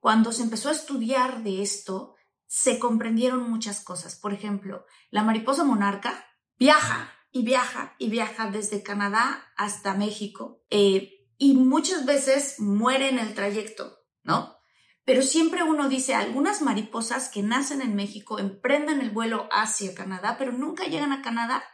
[0.00, 2.16] cuando se empezó a estudiar de esto,
[2.48, 4.16] se comprendieron muchas cosas.
[4.16, 6.26] Por ejemplo, la mariposa monarca
[6.58, 13.18] viaja y viaja y viaja desde Canadá hasta México eh, y muchas veces muere en
[13.18, 14.56] el trayecto, ¿no?
[15.04, 20.36] Pero siempre uno dice, algunas mariposas que nacen en México emprenden el vuelo hacia Canadá,
[20.38, 21.64] pero nunca llegan a Canadá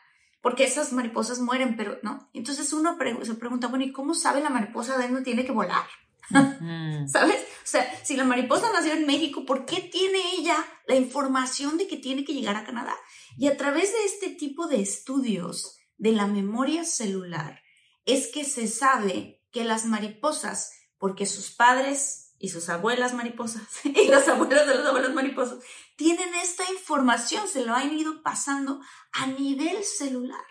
[0.41, 2.29] porque esas mariposas mueren, pero no.
[2.35, 5.85] Entonces uno se pregunta, bueno, ¿y cómo sabe la mariposa de dónde tiene que volar?
[7.09, 7.37] ¿Sabes?
[7.37, 11.89] O sea, si la mariposa nació en México, ¿por qué tiene ella la información de
[11.89, 12.95] que tiene que llegar a Canadá?
[13.37, 17.61] Y a través de este tipo de estudios de la memoria celular,
[18.05, 24.09] es que se sabe que las mariposas, porque sus padres y sus abuelas mariposas y
[24.09, 25.59] las abuelas de los abuelos mariposas
[25.97, 28.81] tienen esta información, se lo han ido pasando
[29.13, 30.45] a nivel celular.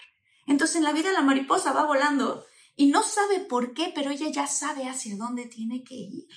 [0.47, 4.29] Entonces en la vida la mariposa va volando y no sabe por qué, pero ella
[4.29, 6.27] ya sabe hacia dónde tiene que ir.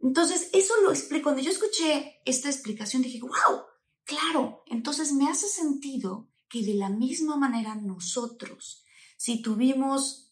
[0.00, 1.24] Entonces, eso lo explico.
[1.24, 3.62] Cuando yo escuché esta explicación, dije, wow,
[4.08, 8.82] claro, entonces me hace sentido que de la misma manera nosotros,
[9.16, 10.28] si tuvimos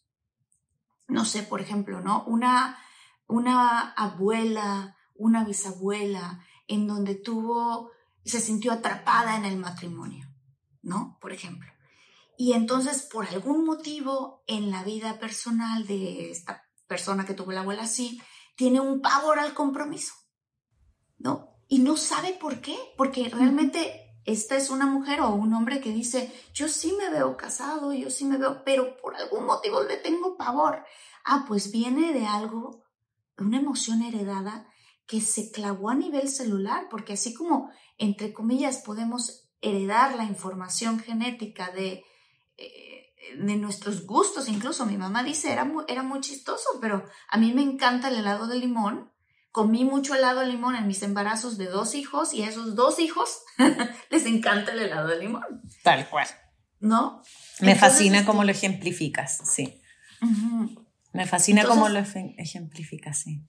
[1.08, 2.24] no sé, por ejemplo, ¿no?
[2.24, 2.78] Una,
[3.26, 7.92] una abuela, una bisabuela, en donde tuvo,
[8.24, 10.26] se sintió atrapada en el matrimonio,
[10.82, 11.18] ¿no?
[11.20, 11.70] Por ejemplo.
[12.36, 17.60] Y entonces, por algún motivo en la vida personal de esta persona que tuvo la
[17.60, 18.20] abuela así,
[18.56, 20.12] tiene un pavor al compromiso,
[21.18, 21.55] ¿no?
[21.68, 25.90] Y no sabe por qué, porque realmente esta es una mujer o un hombre que
[25.90, 29.96] dice, yo sí me veo casado, yo sí me veo, pero por algún motivo le
[29.96, 30.84] tengo pavor.
[31.24, 32.84] Ah, pues viene de algo,
[33.36, 34.68] de una emoción heredada
[35.06, 40.98] que se clavó a nivel celular, porque así como, entre comillas, podemos heredar la información
[40.98, 42.04] genética de,
[42.56, 47.38] eh, de nuestros gustos, incluso mi mamá dice, era muy, era muy chistoso, pero a
[47.38, 49.12] mí me encanta el helado de limón
[49.56, 52.98] comí mucho helado de limón en mis embarazos de dos hijos y a esos dos
[52.98, 53.38] hijos
[54.10, 55.62] les encanta el helado de limón.
[55.82, 56.28] Tal cual.
[56.78, 57.22] ¿No?
[57.60, 59.80] Me fascina cómo lo ejemplificas, sí.
[61.14, 63.46] Me fascina cómo lo ejemplificas, sí.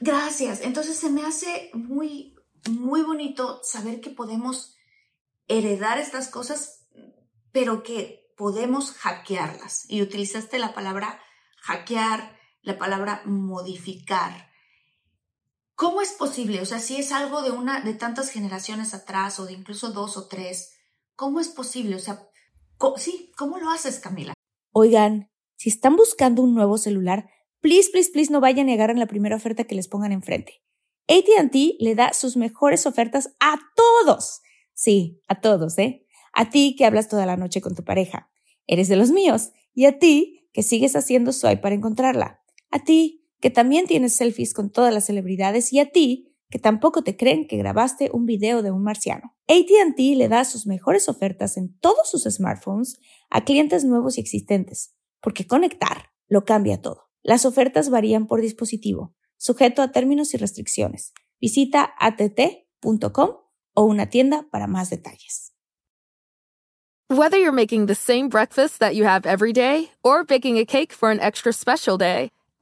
[0.00, 0.62] Gracias.
[0.62, 2.34] Entonces se me hace muy,
[2.70, 4.74] muy bonito saber que podemos
[5.48, 6.86] heredar estas cosas,
[7.52, 9.84] pero que podemos hackearlas.
[9.90, 11.20] Y utilizaste la palabra
[11.60, 14.55] hackear, la palabra modificar.
[15.76, 16.62] ¿Cómo es posible?
[16.62, 20.16] O sea, si es algo de una, de tantas generaciones atrás o de incluso dos
[20.16, 20.72] o tres,
[21.16, 21.96] ¿cómo es posible?
[21.96, 22.26] O sea,
[22.96, 24.32] sí, ¿cómo lo haces, Camila?
[24.72, 27.28] Oigan, si están buscando un nuevo celular,
[27.60, 30.62] please, please, please no vayan a negar en la primera oferta que les pongan enfrente.
[31.08, 34.40] ATT le da sus mejores ofertas a todos.
[34.72, 36.06] Sí, a todos, ¿eh?
[36.32, 38.30] A ti que hablas toda la noche con tu pareja.
[38.66, 39.52] Eres de los míos.
[39.74, 42.40] Y a ti que sigues haciendo swipe para encontrarla.
[42.70, 47.02] A ti que también tienes selfies con todas las celebridades y a ti, que tampoco
[47.02, 49.36] te creen que grabaste un video de un marciano.
[49.48, 52.98] ATT le da sus mejores ofertas en todos sus smartphones
[53.30, 57.10] a clientes nuevos y existentes, porque conectar lo cambia todo.
[57.22, 61.12] Las ofertas varían por dispositivo, sujeto a términos y restricciones.
[61.40, 63.30] Visita att.com
[63.74, 65.52] o una tienda para más detalles.
[67.08, 70.92] Whether you're making the same breakfast that you have every day or baking a cake
[70.92, 72.30] for an extra special day,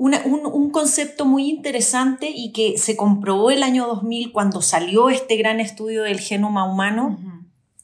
[0.00, 5.60] un, concepto muy interesante y que se comprobó el año 2000 cuando salió este gran
[5.60, 7.18] estudio del genoma humano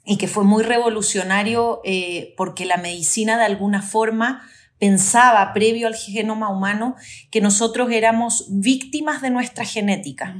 [0.04, 4.48] y que fue muy revolucionario eh, porque la medicina de alguna forma
[4.78, 6.96] pensaba previo al genoma humano
[7.30, 10.34] que nosotros éramos víctimas de nuestra genética.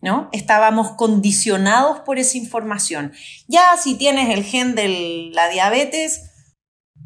[0.00, 0.28] ¿No?
[0.30, 3.12] Estábamos condicionados por esa información.
[3.48, 6.30] Ya si tienes el gen de la diabetes,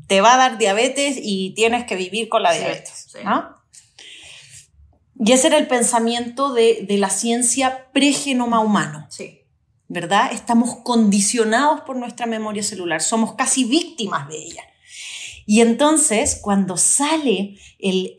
[0.07, 3.07] te va a dar diabetes y tienes que vivir con la diabetes.
[3.25, 3.62] ¿no?
[5.24, 9.06] Y ese era el pensamiento de, la ciencia pregenoma humano.
[9.08, 9.42] Sí.
[9.87, 10.32] ¿Verdad?
[10.32, 14.62] Estamos condicionados por nuestra memoria celular, somos casi víctimas de ella.
[15.46, 18.16] Y entonces, cuando sale el,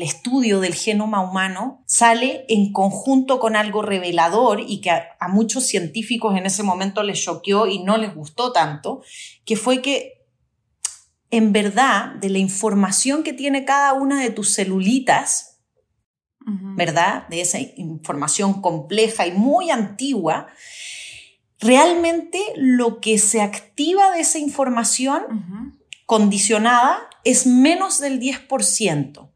[0.00, 5.66] estudio del genoma humano, sale en conjunto con algo revelador y que a, a, muchos
[5.66, 9.02] científicos en ese momento les choqueó y no les gustó tanto,
[9.44, 10.24] que fue que
[11.30, 15.51] en verdad de la información que tiene cada una de tus celulitas,
[16.46, 17.28] ¿verdad?
[17.28, 20.48] De esa información compleja y muy antigua,
[21.60, 29.30] realmente lo que se activa de esa información condicionada es menos del 10%.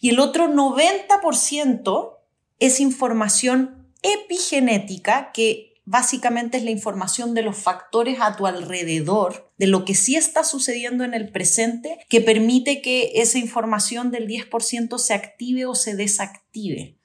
[0.00, 2.16] Y el otro 90%
[2.58, 9.66] es información epigenética que básicamente es la información de los factores a tu alrededor, de
[9.66, 14.98] lo que sí está sucediendo en el presente, que permite que esa información del 10%
[14.98, 16.96] se active o se desactive.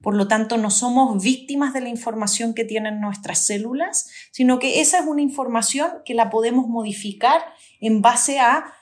[0.00, 4.80] Por lo tanto, no somos víctimas de la información que tienen nuestras células, sino que
[4.80, 7.42] esa es una información que la podemos modificar
[7.80, 8.72] en base a,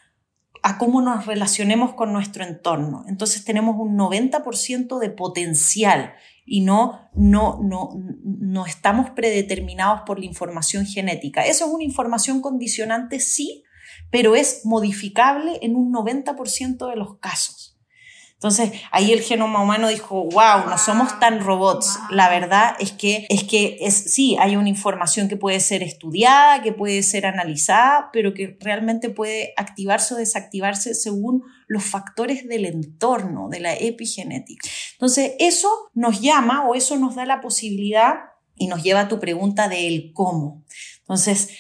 [0.63, 3.07] a cómo nos relacionemos con nuestro entorno.
[3.09, 6.15] Entonces tenemos un 90% de potencial
[6.47, 7.91] y no, no, no,
[8.25, 11.45] no estamos predeterminados por la información genética.
[11.45, 13.65] Eso es una información condicionante, sí,
[14.11, 17.66] pero es modificable en un 90% de los casos.
[18.37, 21.99] Entonces ahí el genoma humano dijo, wow, no somos tan robots.
[22.11, 26.63] La verdad es que, es que es, sí, hay una información que puede ser estudiada,
[26.63, 32.67] que puede ser analizada, pero que realmente puede activarse o desactivarse según los factores del
[32.67, 34.69] entorno, de la epigenética.
[34.93, 38.17] Entonces eso nos llama o eso nos da la posibilidad
[38.55, 40.65] y nos lleva a tu pregunta del cómo.
[41.01, 41.51] Entonces,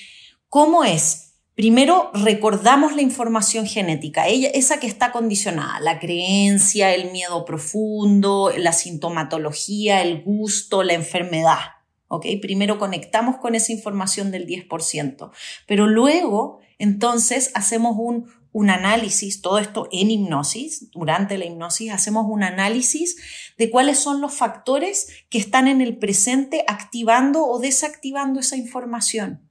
[0.48, 1.25] ¿cómo es?
[1.56, 8.52] Primero recordamos la información genética, ella, esa que está condicionada, la creencia, el miedo profundo,
[8.54, 11.60] la sintomatología, el gusto, la enfermedad.
[12.08, 12.26] ¿ok?
[12.42, 15.30] Primero conectamos con esa información del 10%,
[15.66, 22.26] pero luego entonces hacemos un, un análisis, todo esto en hipnosis, durante la hipnosis hacemos
[22.28, 23.16] un análisis
[23.56, 29.45] de cuáles son los factores que están en el presente activando o desactivando esa información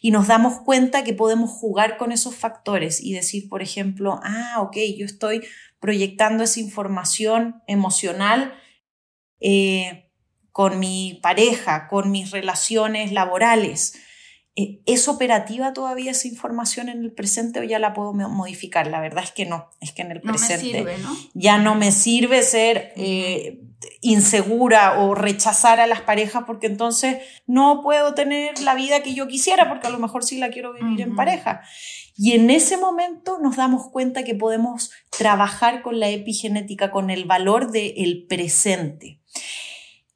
[0.00, 4.60] y nos damos cuenta que podemos jugar con esos factores y decir, por ejemplo, ah,
[4.60, 5.46] ok, yo estoy
[5.80, 8.54] proyectando esa información emocional
[9.40, 10.10] eh,
[10.52, 14.00] con mi pareja, con mis relaciones laborales.
[14.58, 18.86] Eh, ¿Es operativa todavía esa información en el presente o ya la puedo modificar?
[18.86, 20.86] La verdad es que no, es que en el presente
[21.34, 23.60] ya no me sirve ser eh,
[24.00, 29.28] insegura o rechazar a las parejas porque entonces no puedo tener la vida que yo
[29.28, 31.60] quisiera porque a lo mejor sí la quiero vivir en pareja.
[32.16, 37.26] Y en ese momento nos damos cuenta que podemos trabajar con la epigenética, con el
[37.26, 39.20] valor del presente.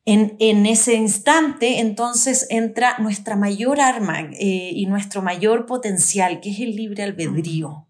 [0.07, 6.51] En, en, ese instante, entonces, entra nuestra mayor arma eh, y nuestro mayor potencial, que
[6.51, 7.87] es el libre albedrío.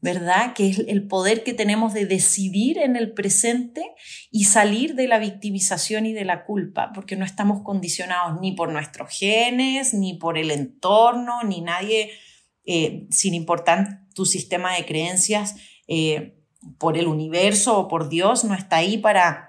[0.00, 0.54] ¿verdad?
[0.54, 3.82] Que es el poder que tenemos de decidir en el presente
[4.30, 8.70] y salir de la victimización y de la culpa, porque no estamos condicionados ni por
[8.72, 12.10] nuestros genes, ni por el entorno, ni nadie,
[12.64, 15.56] eh, sin importar tu sistema de creencias,
[15.88, 16.36] eh,
[16.78, 19.47] por el universo o por Dios, no está ahí para,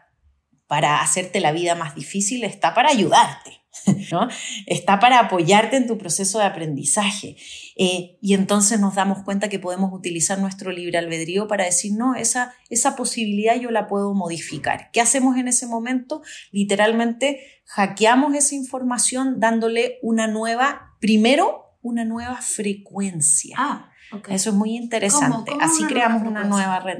[0.70, 3.59] para hacerte la vida más difícil, está para ayudarte.
[4.11, 4.28] ¿no?
[4.67, 7.38] Está para apoyarte en tu proceso de aprendizaje.
[7.76, 12.13] Eh, y entonces nos damos cuenta que podemos utilizar nuestro libre albedrío para decir, no,
[12.13, 14.91] esa, esa posibilidad yo la puedo modificar.
[14.93, 16.22] ¿Qué hacemos en ese momento?
[16.51, 23.55] Literalmente hackeamos esa información dándole una nueva, primero, una nueva frecuencia.
[23.57, 23.91] Ah,
[24.30, 25.51] Eso es muy interesante.
[25.59, 26.99] Así creamos una nueva red.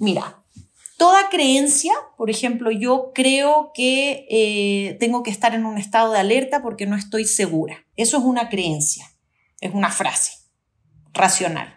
[0.00, 0.39] Mira,
[1.00, 6.18] Toda creencia, por ejemplo, yo creo que eh, tengo que estar en un estado de
[6.18, 7.86] alerta porque no estoy segura.
[7.96, 9.06] Eso es una creencia,
[9.62, 10.32] es una frase
[11.14, 11.74] racional.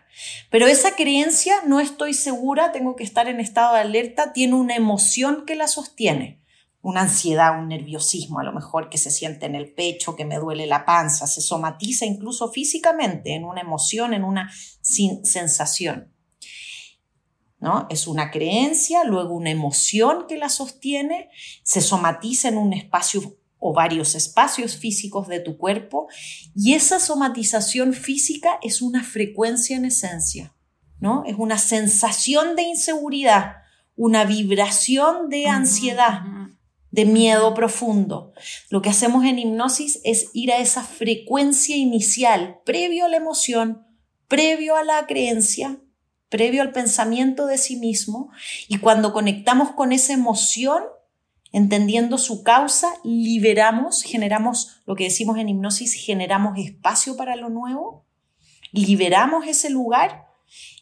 [0.49, 4.75] Pero esa creencia, no estoy segura, tengo que estar en estado de alerta, tiene una
[4.75, 6.43] emoción que la sostiene.
[6.81, 10.35] Una ansiedad, un nerviosismo a lo mejor que se siente en el pecho, que me
[10.35, 14.51] duele la panza, se somatiza incluso físicamente en una emoción, en una
[14.81, 16.12] sensación.
[17.89, 21.29] Es una creencia, luego una emoción que la sostiene,
[21.63, 26.07] se somatiza en un espacio o varios espacios físicos de tu cuerpo
[26.53, 30.53] y esa somatización física es una frecuencia en esencia,
[30.99, 31.23] ¿no?
[31.25, 33.55] Es una sensación de inseguridad,
[33.95, 36.23] una vibración de ansiedad,
[36.91, 38.33] de miedo profundo.
[38.69, 43.87] Lo que hacemos en hipnosis es ir a esa frecuencia inicial, previo a la emoción,
[44.27, 45.79] previo a la creencia,
[46.33, 48.31] previo al pensamiento de sí mismo
[48.67, 50.81] y cuando conectamos con esa emoción,
[51.51, 58.07] entendiendo su causa, liberamos, generamos lo que decimos en hipnosis, generamos espacio para lo nuevo,
[58.71, 60.25] liberamos ese lugar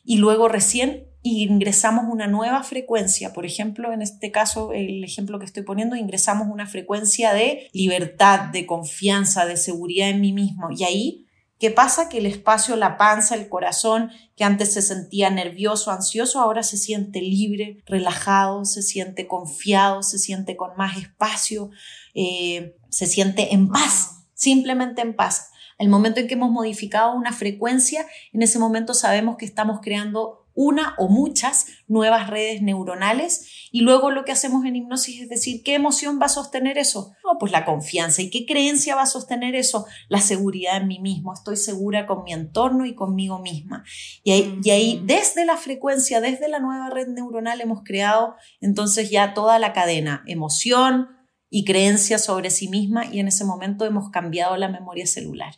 [0.05, 3.33] y luego recién ingresamos una nueva frecuencia.
[3.33, 8.51] Por ejemplo, en este caso, el ejemplo que estoy poniendo, ingresamos una frecuencia de libertad,
[8.53, 10.69] de confianza, de seguridad en mí mismo.
[10.71, 11.25] Y ahí
[11.61, 12.09] ¿Qué pasa?
[12.09, 16.75] Que el espacio, la panza, el corazón, que antes se sentía nervioso, ansioso, ahora se
[16.75, 21.69] siente libre, relajado, se siente confiado, se siente con más espacio,
[22.15, 25.51] eh, se siente en paz, simplemente en paz.
[25.77, 30.40] El momento en que hemos modificado una frecuencia, en ese momento sabemos que estamos creando
[30.53, 35.63] una o muchas nuevas redes neuronales y luego lo que hacemos en hipnosis es decir,
[35.63, 37.13] ¿qué emoción va a sostener eso?
[37.23, 38.21] No, pues la confianza.
[38.21, 39.85] ¿Y qué creencia va a sostener eso?
[40.09, 41.33] La seguridad en mí mismo.
[41.33, 43.83] Estoy segura con mi entorno y conmigo misma.
[44.23, 49.09] Y ahí, y ahí desde la frecuencia, desde la nueva red neuronal hemos creado entonces
[49.09, 51.09] ya toda la cadena, emoción
[51.49, 55.55] y creencia sobre sí misma y en ese momento hemos cambiado la memoria celular.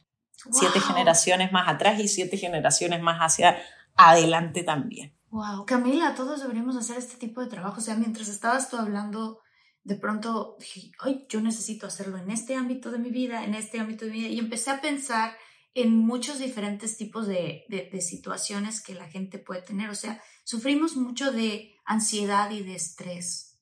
[0.51, 3.57] Siete generaciones más atrás y siete generaciones más hacia
[3.95, 5.15] adelante también.
[5.29, 7.79] Wow, Camila, todos deberíamos hacer este tipo de trabajo.
[7.79, 9.39] O sea, mientras estabas tú hablando,
[9.83, 13.79] de pronto dije, ay, yo necesito hacerlo en este ámbito de mi vida, en este
[13.79, 14.29] ámbito de mi vida.
[14.29, 15.35] Y empecé a pensar
[15.73, 19.89] en muchos diferentes tipos de, de, situaciones que la gente puede tener.
[19.89, 23.59] O sea, sufrimos mucho de ansiedad y de estrés,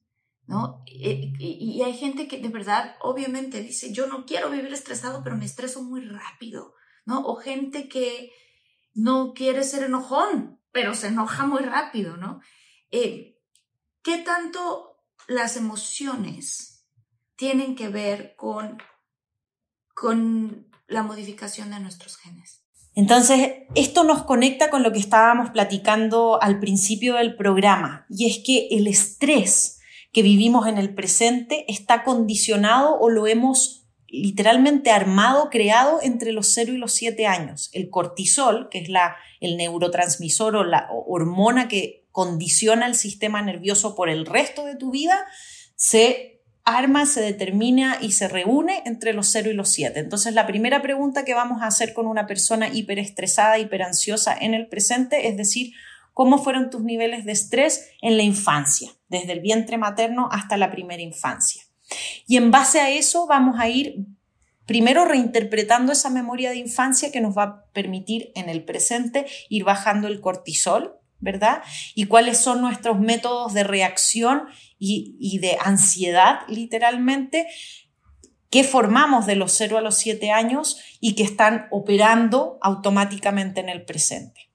[0.47, 0.83] ¿no?
[0.85, 5.37] Y, y, hay gente que de verdad, obviamente, dice, yo no quiero vivir estresado, pero
[5.37, 6.73] me estreso muy rápido,
[7.05, 7.25] ¿no?
[7.25, 8.31] O gente que
[8.93, 12.41] no quiere ser enojón, pero se enoja muy rápido, ¿no?
[12.91, 13.37] Eh,
[14.03, 16.85] ¿Qué tanto las emociones
[17.35, 18.77] tienen que ver con,
[19.93, 22.63] con la modificación de nuestros genes?
[22.93, 28.41] Entonces, esto nos conecta con lo que estábamos platicando al principio del programa, y es
[28.45, 29.79] que el estrés
[30.11, 33.80] que vivimos en el presente está condicionado o lo hemos
[34.11, 37.69] literalmente armado, creado entre los 0 y los 7 años.
[37.73, 43.95] El cortisol, que es la, el neurotransmisor o la hormona que condiciona el sistema nervioso
[43.95, 45.25] por el resto de tu vida,
[45.75, 49.99] se arma, se determina y se reúne entre los 0 y los 7.
[49.99, 54.67] Entonces, la primera pregunta que vamos a hacer con una persona hiperestresada, hiperansiosa en el
[54.67, 55.73] presente es decir,
[56.13, 60.69] ¿cómo fueron tus niveles de estrés en la infancia, desde el vientre materno hasta la
[60.69, 61.60] primera infancia?
[62.27, 64.05] Y en base a eso vamos a ir
[64.65, 69.63] primero reinterpretando esa memoria de infancia que nos va a permitir en el presente ir
[69.63, 71.61] bajando el cortisol, ¿verdad?
[71.95, 74.43] Y cuáles son nuestros métodos de reacción
[74.79, 77.47] y, de ansiedad, literalmente,
[78.49, 83.69] que formamos de los 0 a los 7 años y que están operando automáticamente en
[83.69, 84.50] el presente.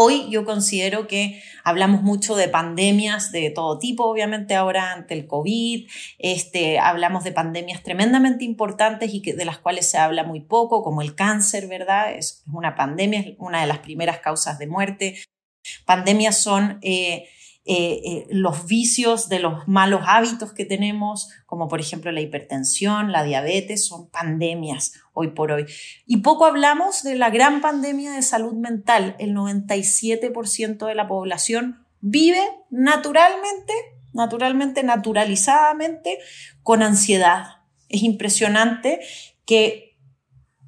[0.00, 5.26] Hoy yo considero que hablamos mucho de pandemias de todo tipo, obviamente ahora ante el
[5.26, 5.88] COVID,
[6.20, 10.84] este, hablamos de pandemias tremendamente importantes y que, de las cuales se habla muy poco,
[10.84, 12.12] como el cáncer, ¿verdad?
[12.12, 15.18] Es una pandemia, es una de las primeras causas de muerte.
[15.84, 17.28] Pandemias son eh,
[17.70, 23.12] eh, eh, los vicios de los malos hábitos que tenemos, como por ejemplo la hipertensión,
[23.12, 25.66] la diabetes, son pandemias hoy por hoy.
[26.06, 29.16] Y poco hablamos de la gran pandemia de salud mental.
[29.18, 32.40] El 97% de la población vive
[32.70, 33.74] naturalmente,
[34.14, 36.20] naturalmente, naturalizadamente,
[36.62, 37.58] con ansiedad.
[37.90, 39.00] Es impresionante
[39.44, 39.87] que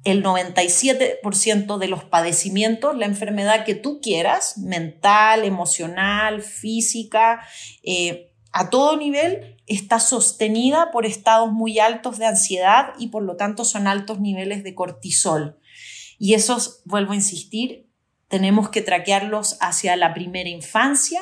[0.03, 7.41] el 97% de los padecimientos, la enfermedad que tú quieras, mental, emocional, física,
[7.83, 13.37] eh, a todo nivel, está sostenida por estados muy altos de ansiedad y por lo
[13.37, 15.59] tanto son altos niveles de cortisol.
[16.17, 17.89] Y esos, vuelvo a insistir,
[18.27, 21.21] tenemos que traquearlos hacia la primera infancia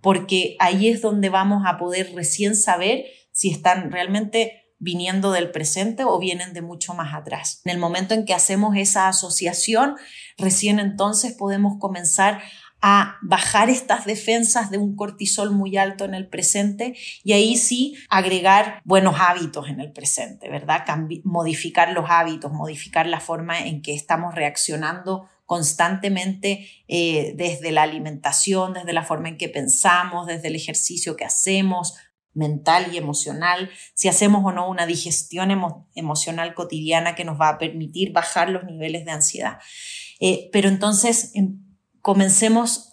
[0.00, 6.04] porque ahí es donde vamos a poder recién saber si están realmente viniendo del presente
[6.04, 7.60] o vienen de mucho más atrás.
[7.64, 9.94] En el momento en que hacemos esa asociación,
[10.36, 12.42] recién entonces podemos comenzar
[12.84, 17.94] a bajar estas defensas de un cortisol muy alto en el presente y ahí sí
[18.10, 20.84] agregar buenos hábitos en el presente, ¿verdad?
[21.22, 28.72] modificar los hábitos, modificar la forma en que estamos reaccionando constantemente eh, desde la alimentación,
[28.72, 31.94] desde la forma en que pensamos, desde el ejercicio que hacemos,
[32.34, 35.50] mental y emocional, si hacemos o no una digestión
[35.94, 39.58] emocional cotidiana que nos va a permitir bajar los niveles de ansiedad.
[40.20, 41.58] Eh, pero entonces em,
[42.00, 42.92] comencemos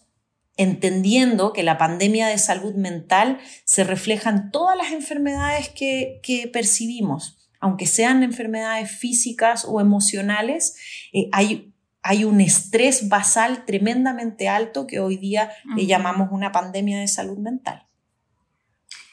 [0.58, 7.38] entendiendo que la pandemia de salud mental se refleja en todas las enfermedades que, percibimos,
[7.62, 10.76] aunque sean enfermedades físicas o emocionales,
[11.14, 17.00] eh, hay, hay un estrés basal tremendamente alto que hoy día le llamamos una pandemia
[17.00, 17.89] de salud mental.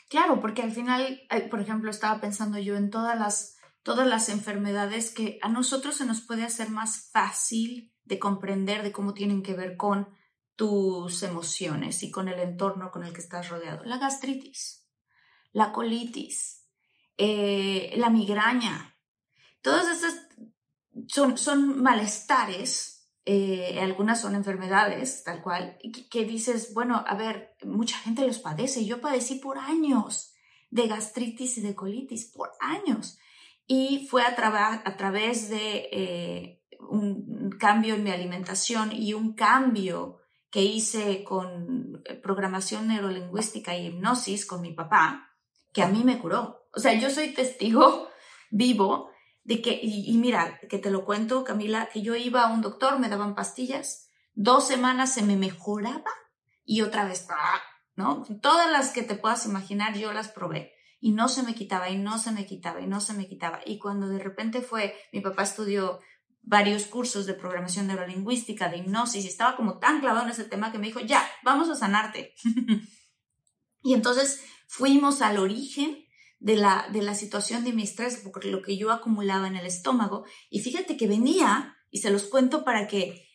[0.08, 4.28] Claro, porque al final, eh, por ejemplo, estaba pensando yo en todas las, todas las
[4.28, 9.42] enfermedades que a nosotros se nos puede hacer más fácil de comprender de cómo tienen
[9.42, 10.08] que ver con
[10.54, 13.84] tus emociones y con el entorno con el que estás rodeado.
[13.84, 14.88] La gastritis,
[15.52, 16.64] la colitis,
[17.18, 18.96] eh, la migraña,
[19.60, 20.28] todas esas
[21.08, 22.95] son, son malestares
[23.28, 25.76] eh, algunas son enfermedades, tal cual,
[26.10, 28.86] que, dices, bueno, a ver, mucha gente los padece.
[28.86, 30.32] Yo padecí por años
[30.70, 33.18] de gastritis y de colitis, por años.
[33.66, 40.18] Y fue a, a través de eh, un cambio en mi alimentación y un cambio
[40.48, 45.32] que hice con programación neurolingüística y hipnosis con mi papá,
[45.72, 46.68] que a mí me curó.
[46.72, 48.08] O sea, yo soy testigo
[48.52, 49.10] vivo
[49.46, 52.98] de que, y, mira, que te lo cuento, Camila, que yo iba a un doctor,
[52.98, 56.10] me daban pastillas, dos semanas se me mejoraba
[56.64, 57.62] y otra vez, ¡ah!
[57.94, 58.24] ¿no?
[58.42, 61.96] Todas las que te puedas imaginar, yo las probé y no se me quitaba y
[61.96, 63.60] no se me quitaba y no se me quitaba.
[63.64, 66.00] Y cuando de repente fue, mi papá estudió
[66.42, 70.72] varios cursos de programación neurolingüística, de hipnosis, y estaba como tan clavado en ese tema
[70.72, 72.34] que me dijo, ya, vamos a sanarte.
[73.84, 76.04] y entonces fuimos al origen
[76.38, 79.66] de la, de la situación de mi estrés, porque lo que yo acumulaba en el
[79.66, 80.24] estómago.
[80.50, 83.26] Y fíjate que venía, Y se los cuento para que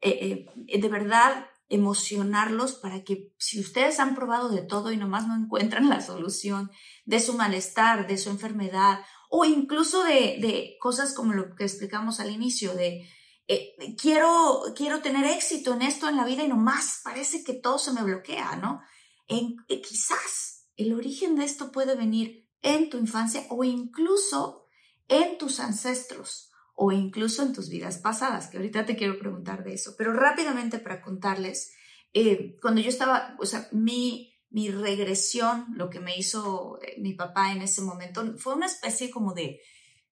[0.00, 5.26] eh, eh, de verdad emocionarlos para que si ustedes han probado de todo y nomás
[5.28, 6.70] no encuentran la solución
[7.04, 12.30] de su malestar, de su enfermedad o incluso de, cosas como lo que explicamos al
[12.30, 13.06] inicio, de
[13.48, 17.78] eh, quiero, quiero tener éxito en esto en la vida y nomás parece que todo
[17.78, 18.80] se me bloquea, ¿no?
[19.26, 24.66] En, quizás el origen de esto puede venir en tu infancia o incluso
[25.08, 29.74] en tus ancestros o incluso en tus vidas pasadas, que ahorita te quiero preguntar de
[29.74, 29.94] eso.
[29.98, 31.72] Pero rápidamente para contarles,
[32.14, 37.14] eh, cuando yo estaba, o sea, mi, mi regresión, lo que me hizo eh, mi
[37.14, 39.60] papá en ese momento, fue una especie como de,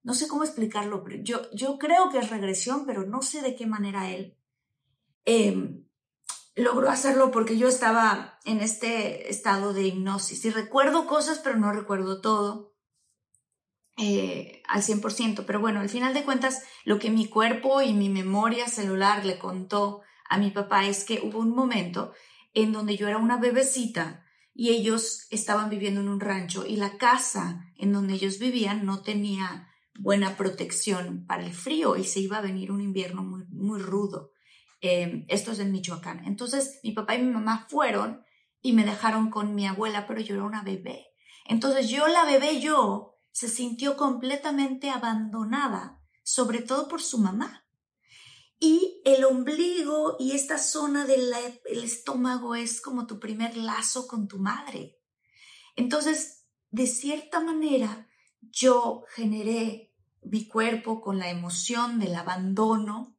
[0.03, 3.55] no sé cómo explicarlo, pero yo, yo creo que es regresión, pero no sé de
[3.55, 4.37] qué manera él
[5.25, 5.86] em,
[6.57, 11.71] logró hacerlo porque yo estaba en este estado de hipnosis y recuerdo cosas, pero no
[11.73, 12.75] recuerdo todo.
[13.99, 18.11] Eh, al 100%, pero bueno, al final de cuentas, lo que mi cuerpo y mi
[18.11, 22.13] memoria celular le contó a mi papá es que hubo un momento
[22.53, 26.99] en donde yo era una bebecita y ellos estaban viviendo en un rancho y la
[26.99, 32.39] casa en donde ellos vivían no tenía buena protección para el frío y se iba
[32.39, 34.33] a venir un invierno muy, muy rudo.
[34.81, 36.25] Eh, esto es en Michoacán.
[36.27, 38.25] Entonces mi papá y mi mamá fueron
[38.61, 41.07] y me dejaron con mi abuela, pero yo era una bebé.
[41.47, 47.67] Entonces yo la bebé yo se sintió completamente abandonada, sobre todo por su mamá.
[48.59, 51.31] Y el ombligo y esta zona del
[51.67, 54.99] estómago es como tu primer lazo con tu madre.
[55.77, 58.09] Entonces, de cierta manera,
[58.41, 63.16] yo generé mi cuerpo con la emoción del abandono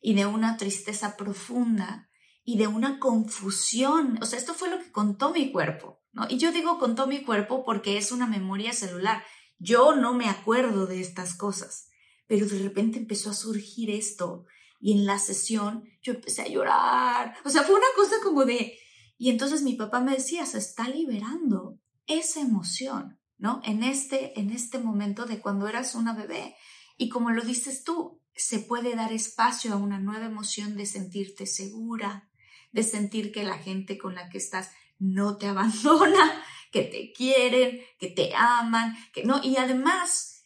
[0.00, 2.08] y de una tristeza profunda
[2.44, 4.18] y de una confusión.
[4.22, 6.00] O sea, esto fue lo que contó mi cuerpo.
[6.12, 6.26] ¿no?
[6.28, 9.22] Y yo digo contó mi cuerpo porque es una memoria celular.
[9.58, 11.88] Yo no me acuerdo de estas cosas,
[12.26, 14.46] pero de repente empezó a surgir esto
[14.80, 17.36] y en la sesión yo empecé a llorar.
[17.44, 18.78] O sea, fue una cosa como de...
[19.18, 23.60] Y entonces mi papá me decía, se está liberando esa emoción, ¿no?
[23.64, 26.56] En este, en este momento de cuando eras una bebé.
[26.96, 31.46] Y como lo dices tú, se puede dar espacio a una nueva emoción de sentirte
[31.46, 32.30] segura,
[32.72, 37.80] de sentir que la gente con la que estás no te abandona, que te quieren,
[37.98, 40.44] que te aman, que no, y además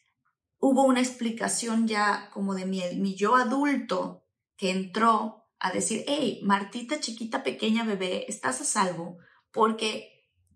[0.59, 4.24] hubo una explicación ya como de mi, yo adulto
[4.57, 9.18] que entró a decir, hey, Martita chiquita, pequeña bebé, estás a salvo
[9.51, 10.11] porque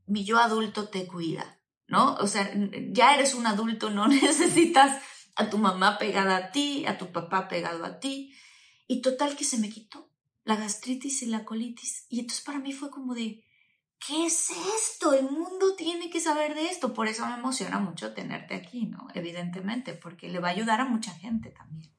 [0.07, 2.15] mi yo adulto te cuida, ¿no?
[2.17, 2.51] O sea,
[2.91, 5.03] ya eres un adulto, no necesitas
[5.39, 8.35] a tu mamá pegada a ti, a tu papá pegado a ti.
[8.87, 10.11] Y total que se me quitó
[10.45, 12.07] la gastritis y la colitis.
[12.09, 13.45] Y entonces para mí fue como de,
[14.05, 15.13] ¿qué es esto?
[15.13, 16.93] El mundo tiene que saber de esto.
[16.93, 19.07] Por eso me emociona mucho tenerte aquí, ¿no?
[19.15, 21.93] Evidentemente, porque le va a ayudar a mucha gente también.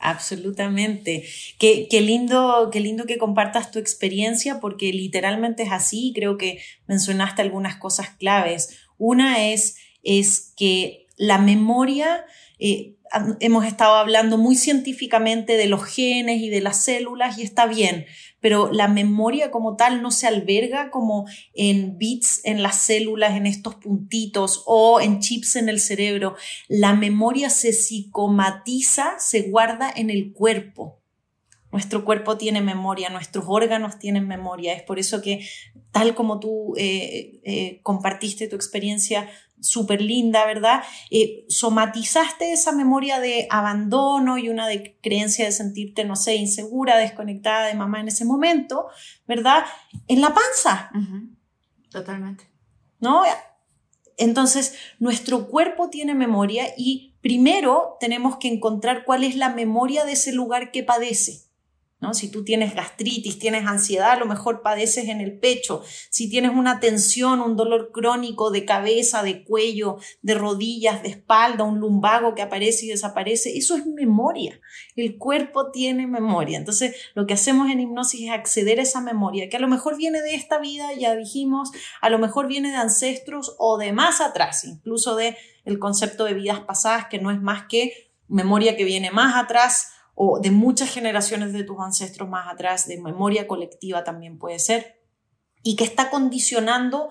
[0.00, 1.28] Absolutamente.
[1.58, 6.12] Qué, qué, lindo, qué lindo que compartas tu experiencia porque literalmente es así.
[6.12, 8.80] Creo que mencionaste algunas cosas claves.
[8.96, 12.24] Una es, es que la memoria,
[12.58, 18.06] hemos estado hablando muy científicamente de los genes y de las células y está bien,
[18.40, 23.46] pero la memoria como tal no se alberga como en bits en las células, en
[23.46, 26.36] estos puntitos o en chips en el cerebro.
[26.68, 30.98] La memoria se psicomatiza, se guarda en el cuerpo.
[31.70, 34.72] Nuestro cuerpo tiene memoria, nuestros órganos tienen memoria.
[34.72, 35.46] Es por eso que,
[35.92, 39.28] tal como tú eh, eh, compartiste tu experiencia
[39.60, 40.82] súper linda, ¿verdad?
[41.10, 46.96] Eh, somatizaste esa memoria de abandono y una de creencia de sentirte, no sé, insegura,
[46.96, 48.86] desconectada de mamá en ese momento,
[49.26, 49.64] ¿verdad?
[50.06, 50.90] En la panza.
[51.90, 52.44] Totalmente.
[53.00, 53.22] ¿No?
[54.16, 60.12] Entonces, nuestro cuerpo tiene memoria y primero tenemos que encontrar cuál es la memoria de
[60.12, 61.47] ese lugar que padece.
[62.12, 65.82] Si tú tienes gastritis, tienes ansiedad, a lo mejor padeces en el pecho.
[66.10, 71.64] Si tienes una tensión, un dolor crónico de cabeza, de cuello, de rodillas, de espalda,
[71.64, 74.60] un lumbago que aparece y desaparece, eso es memoria.
[74.94, 76.56] El cuerpo tiene memoria.
[76.56, 79.96] Entonces, lo que hacemos en hipnosis es acceder a esa memoria, que a lo mejor
[79.96, 84.20] viene de esta vida, ya dijimos, a lo mejor viene de ancestros o de más
[84.20, 88.84] atrás, incluso de el concepto de vidas pasadas, que no es más que memoria que
[88.84, 94.02] viene más atrás o de muchas generaciones de tus ancestros más atrás, de memoria colectiva
[94.02, 95.00] también puede ser,
[95.62, 97.10] y que está condicionando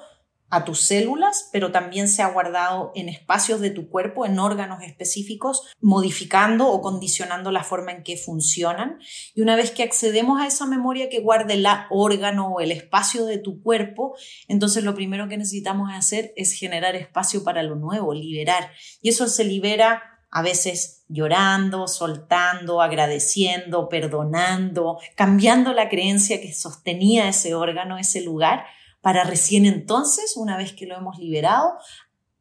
[0.49, 4.84] a tus células, pero también se ha guardado en espacios de tu cuerpo, en órganos
[4.84, 8.99] específicos, modificando o condicionando la forma en que funcionan.
[9.34, 13.26] Y una vez que accedemos a esa memoria que guarde el órgano o el espacio
[13.26, 14.18] de tu cuerpo,
[14.49, 18.72] entonces lo primero que necesitamos hacer es generar espacio para lo nuevo, liberar.
[19.01, 27.30] Y eso se libera a veces llorando, soltando, agradeciendo, perdonando, cambiando la creencia que sostenía
[27.30, 28.66] ese órgano, ese lugar,
[29.01, 31.78] para recién entonces, una vez que lo hemos liberado,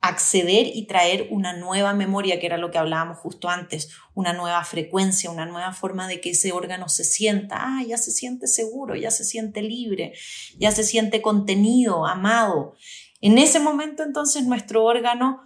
[0.01, 4.65] acceder y traer una nueva memoria, que era lo que hablábamos justo antes, una nueva
[4.65, 8.95] frecuencia, una nueva forma de que ese órgano se sienta, ah, ya se siente seguro,
[8.95, 10.13] ya se siente libre,
[10.59, 12.75] ya se siente contenido, amado.
[13.21, 15.46] En ese momento entonces nuestro órgano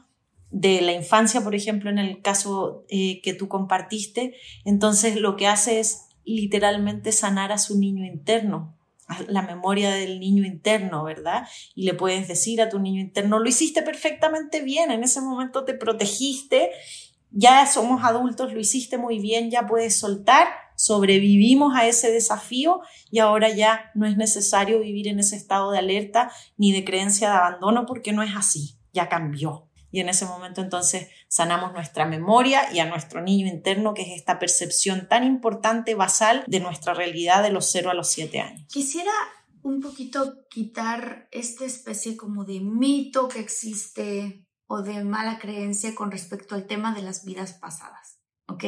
[0.50, 4.34] de la infancia, por ejemplo, en el caso eh, que tú compartiste,
[4.64, 8.76] entonces lo que hace es literalmente sanar a su niño interno,
[9.28, 11.46] la memoria del niño interno, ¿verdad?
[11.74, 15.64] Y le puedes decir a tu niño interno, lo hiciste perfectamente bien, en ese momento
[15.64, 16.70] te protegiste,
[17.30, 22.80] ya somos adultos, lo hiciste muy bien, ya puedes soltar, sobrevivimos a ese desafío
[23.10, 27.28] y ahora ya no es necesario vivir en ese estado de alerta ni de creencia
[27.28, 29.69] de abandono porque no es así, ya cambió.
[29.90, 34.16] Y en ese momento entonces sanamos nuestra memoria y a nuestro niño interno, que es
[34.16, 38.66] esta percepción tan importante, basal de nuestra realidad de los 0 a los 7 años.
[38.68, 39.12] Quisiera
[39.62, 46.10] un poquito quitar esta especie como de mito que existe o de mala creencia con
[46.10, 48.64] respecto al tema de las vidas pasadas, ¿ok?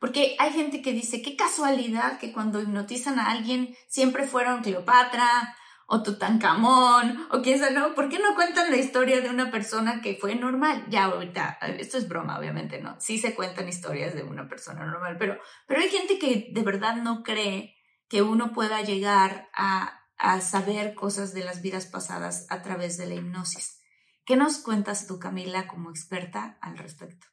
[0.00, 5.54] Porque hay gente que dice, qué casualidad que cuando hipnotizan a alguien siempre fueron Cleopatra,
[5.92, 7.94] o Tutankamón, o quién sabe, ¿no?
[7.94, 10.86] ¿Por qué no cuentan la historia de una persona que fue normal?
[10.88, 12.96] Ya ahorita, esto es broma, obviamente, ¿no?
[12.98, 16.96] Sí se cuentan historias de una persona normal, pero, pero hay gente que de verdad
[16.96, 17.76] no cree
[18.08, 23.08] que uno pueda llegar a, a saber cosas de las vidas pasadas a través de
[23.08, 23.82] la hipnosis.
[24.24, 27.26] ¿Qué nos cuentas tú, Camila, como experta al respecto?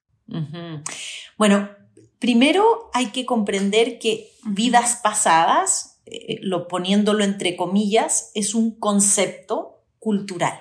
[1.38, 1.70] Bueno,
[2.20, 9.84] primero hay que comprender que vidas pasadas eh, lo poniéndolo entre comillas, es un concepto
[10.00, 10.58] cultural.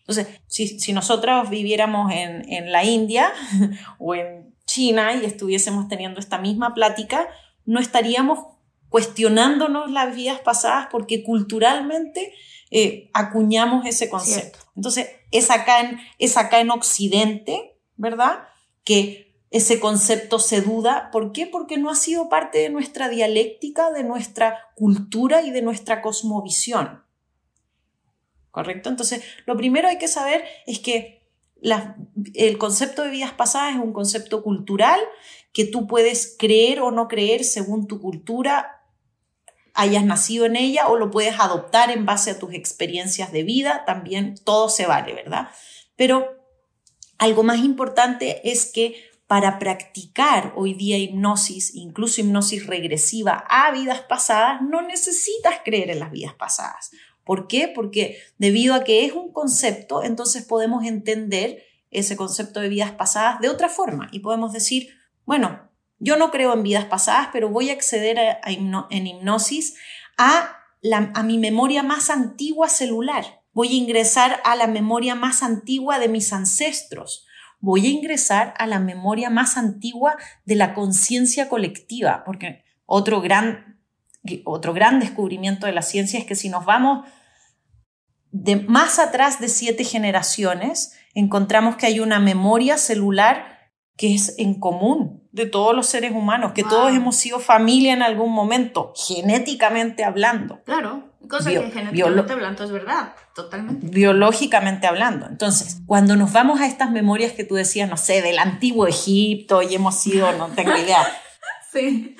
[0.00, 3.32] Entonces, si, si nosotros viviéramos en, en la India
[3.98, 7.28] o en China y estuviésemos teniendo esta misma plática,
[7.64, 8.40] no estaríamos
[8.88, 12.32] cuestionándonos las vidas pasadas porque culturalmente
[12.70, 14.58] eh, acuñamos ese concepto.
[14.76, 18.44] Entonces, es acá, en, es acá en Occidente, ¿verdad?
[18.84, 21.10] Que ese concepto se duda.
[21.12, 21.46] ¿Por qué?
[21.46, 27.04] Porque no ha sido parte de nuestra dialéctica, de nuestra cultura y de nuestra cosmovisión.
[28.50, 28.88] ¿Correcto?
[28.88, 31.28] Entonces, lo primero hay que saber es que
[32.34, 34.98] el concepto de vidas pasadas es un concepto cultural
[35.52, 38.82] que tú puedes creer o no creer según tu cultura
[39.72, 43.84] hayas nacido en ella o lo puedes adoptar en base a tus experiencias de vida,
[43.86, 45.48] también todo se vale, ¿verdad?
[45.94, 46.44] Pero
[47.18, 54.02] algo más importante es que para practicar hoy día hipnosis, incluso hipnosis regresiva a vidas
[54.02, 56.90] pasadas, no necesitas creer en las vidas pasadas.
[57.24, 57.68] ¿Por qué?
[57.68, 63.40] Porque debido a que es un concepto, entonces podemos entender ese concepto de vidas pasadas
[63.40, 64.90] de otra forma y podemos decir,
[65.24, 69.76] bueno, yo no creo en vidas pasadas, pero voy a acceder en hipnosis
[70.18, 70.58] a,
[71.24, 73.42] mi memoria más antigua celular.
[73.52, 77.24] Voy a ingresar a la memoria más antigua de mis ancestros
[77.64, 83.80] voy a ingresar a la memoria más antigua de la conciencia colectiva, porque otro gran,
[84.44, 87.08] otro gran descubrimiento de la ciencia es que si nos vamos
[88.30, 94.60] de más atrás de siete generaciones, encontramos que hay una memoria celular que es en
[94.60, 100.04] común de todos los seres humanos, que todos hemos sido familia en algún momento, genéticamente
[100.04, 100.62] hablando.
[100.64, 103.86] Claro, cosa que genéticamente hablando es verdad, totalmente.
[103.88, 105.26] Biológicamente hablando.
[105.26, 109.62] Entonces, cuando nos vamos a estas memorias que tú decías, no sé, del antiguo Egipto
[109.62, 111.06] y hemos sido, no tengo idea.
[111.72, 112.16] sí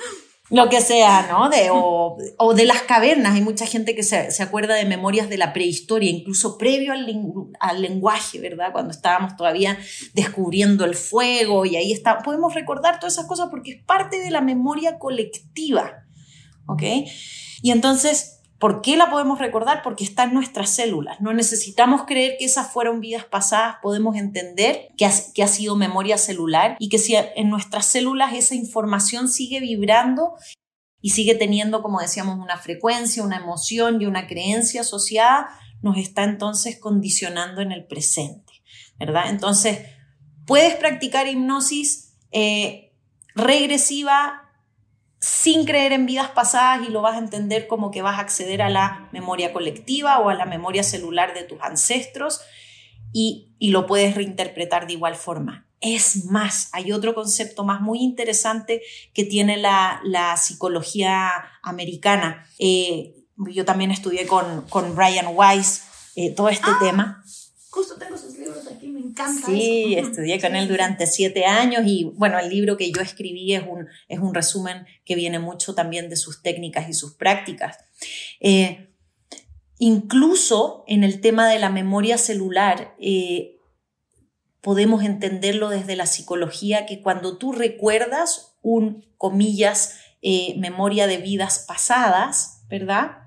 [0.51, 1.49] lo que sea, ¿no?
[1.49, 3.35] De, o, o, de las cavernas.
[3.35, 7.07] Hay mucha gente que se, se, acuerda de memorias de la prehistoria, incluso previo al,
[7.61, 8.71] al, lenguaje, ¿verdad?
[8.73, 9.79] Cuando estábamos todavía
[10.13, 12.19] descubriendo el fuego y ahí está.
[12.19, 16.05] Podemos recordar todas esas cosas porque es parte de la memoria colectiva,
[16.67, 16.83] ¿ok?
[17.63, 19.83] Y entonces ¿Por qué la podemos recordar?
[19.83, 21.21] Porque está en nuestras células.
[21.21, 26.77] No necesitamos creer que esas fueron vidas pasadas, podemos entender que ha, sido memoria celular
[26.79, 30.35] y que si en nuestras células esa información sigue vibrando
[31.01, 35.49] y sigue teniendo, como decíamos, una frecuencia, una emoción y una creencia asociada,
[35.83, 38.53] nos está entonces condicionando en el presente,
[38.99, 39.29] ¿verdad?
[39.29, 39.81] Entonces,
[40.47, 42.95] puedes practicar hipnosis eh,
[43.35, 44.44] regresiva
[45.25, 48.61] sin creer en vidas pasadas y lo vas a entender como que vas a acceder
[48.61, 52.43] a la memoria colectiva o a la memoria celular de tus ancestros
[53.11, 55.67] y, lo puedes reinterpretar de igual forma.
[55.81, 58.83] Es más, hay otro concepto más muy interesante
[59.15, 62.47] que tiene la, psicología americana.
[62.59, 63.15] Eh,
[63.51, 65.85] yo también estudié con, con Brian Weiss
[66.17, 67.25] eh, todo este ah, tema.
[67.75, 69.47] Justo tengo sus libros aquí, me encanta.
[69.47, 73.65] Sí, estudié con él durante siete años y bueno, el libro que yo escribí es
[73.69, 77.79] un, es un resumen que viene mucho también de sus técnicas y sus prácticas.
[78.39, 78.95] Eh,
[79.81, 83.59] incluso en el tema de la memoria celular, eh,
[84.61, 91.65] podemos entenderlo desde la psicología que cuando tú recuerdas un, comillas, eh, memoria de vidas
[91.67, 93.24] pasadas, ¿verdad?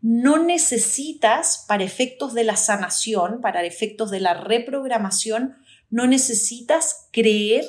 [0.00, 5.56] No necesitas, para efectos de la sanación, para efectos de la reprogramación,
[5.90, 7.64] no necesitas creer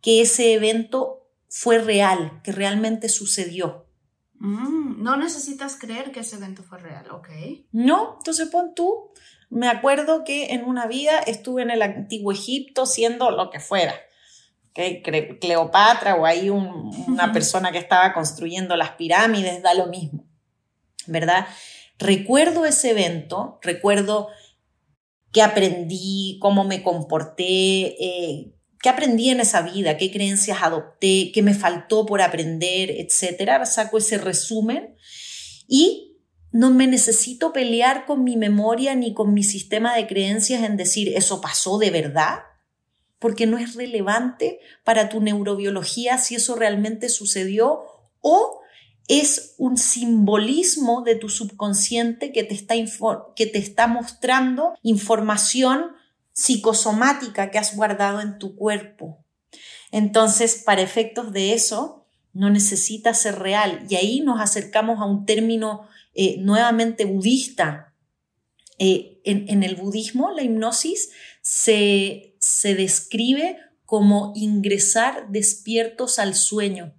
[0.00, 3.86] que ese evento fue real, que realmente sucedió.
[4.38, 7.28] Mm, no necesitas creer que ese evento fue real, ok.
[7.72, 9.12] No, entonces pon tú,
[9.50, 13.94] me acuerdo que en una vida estuve en el antiguo Egipto siendo lo que fuera.
[15.40, 20.23] Cleopatra o ahí una persona que estaba construyendo las pirámides, da lo mismo.
[21.06, 21.46] ¿Verdad?
[21.98, 24.28] Recuerdo ese evento, recuerdo
[25.32, 31.42] qué aprendí, cómo me comporté, eh, qué aprendí en esa vida, qué creencias adopté, qué
[31.42, 33.64] me faltó por aprender, etcétera.
[33.66, 34.94] Saco ese resumen
[35.66, 36.18] y
[36.52, 41.12] no me necesito pelear con mi memoria ni con mi sistema de creencias en decir
[41.16, 42.40] eso pasó de verdad,
[43.18, 47.82] porque no es relevante para tu neurobiología si eso realmente sucedió
[48.20, 48.60] o
[49.08, 52.74] es un simbolismo de tu subconsciente que te está,
[53.36, 55.92] que te está mostrando información
[56.32, 59.24] psicosomática que has guardado en tu cuerpo.
[59.92, 63.86] Entonces, para efectos de eso, no necesita ser real.
[63.88, 67.94] Y ahí nos acercamos a un término eh, nuevamente budista.
[68.78, 71.10] Eh, en, en, el budismo, la hipnosis
[71.42, 76.92] se, se describe como ingresar despiertos al sueño.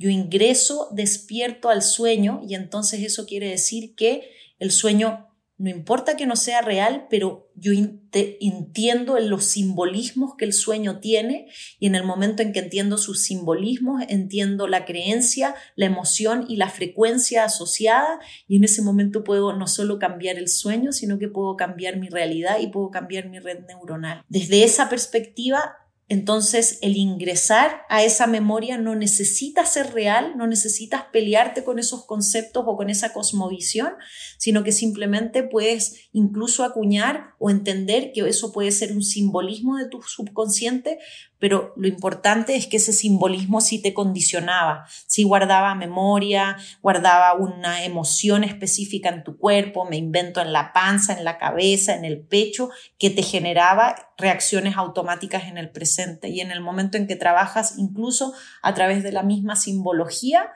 [0.00, 5.28] Yo ingreso despierto al sueño y entonces eso quiere decir que el sueño,
[5.58, 11.48] no importa que no sea real, pero yo entiendo los simbolismos que el sueño tiene
[11.78, 16.56] y en el momento en que entiendo sus simbolismos, entiendo la creencia, la emoción y
[16.56, 21.28] la frecuencia asociada y en ese momento puedo no solo cambiar el sueño, sino que
[21.28, 24.24] puedo cambiar mi realidad y puedo cambiar mi red neuronal.
[24.30, 25.76] Desde esa perspectiva,
[26.10, 32.04] entonces, el ingresar a esa memoria no necesita ser real, no necesitas pelearte con esos
[32.04, 33.92] conceptos o con esa cosmovisión,
[34.36, 39.86] sino que simplemente puedes incluso acuñar o entender que eso puede ser un simbolismo de
[39.86, 40.98] tu subconsciente,
[41.40, 47.84] pero lo importante es que ese simbolismo sí te condicionaba, sí guardaba memoria, guardaba una
[47.84, 52.20] emoción específica en tu cuerpo, me invento en la panza, en la cabeza, en el
[52.20, 52.68] pecho,
[52.98, 57.78] que te generaba reacciones automáticas en el presente y en el momento en que trabajas
[57.78, 60.50] incluso a través de la misma simbología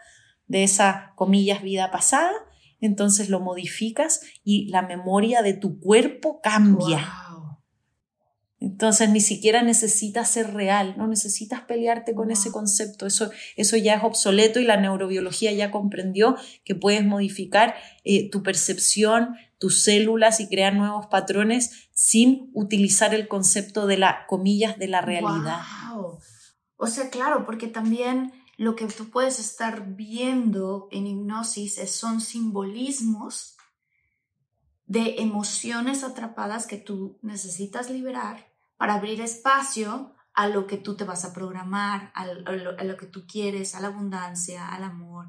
[0.47, 2.31] de esa, comillas, vida pasada,
[2.81, 7.11] entonces lo modificas y la memoria de tu cuerpo cambia.
[8.65, 13.97] Entonces ni siquiera necesitas ser real, no necesitas pelearte con ese concepto, eso, eso ya
[13.97, 20.41] es obsoleto y la neurobiología ya comprendió que puedes modificar eh, tu percepción, tus células
[20.41, 25.61] y crear nuevos patrones sin utilizar el concepto de la, comillas, de la realidad.
[26.77, 33.57] O sea, claro, porque también lo que tú puedes estar viendo en hipnosis son simbolismos
[34.87, 41.05] de emociones atrapadas que tú necesitas liberar para abrir espacio a lo que tú te
[41.05, 45.29] vas a programar, a lo, que tú quieres, a la abundancia, al amor.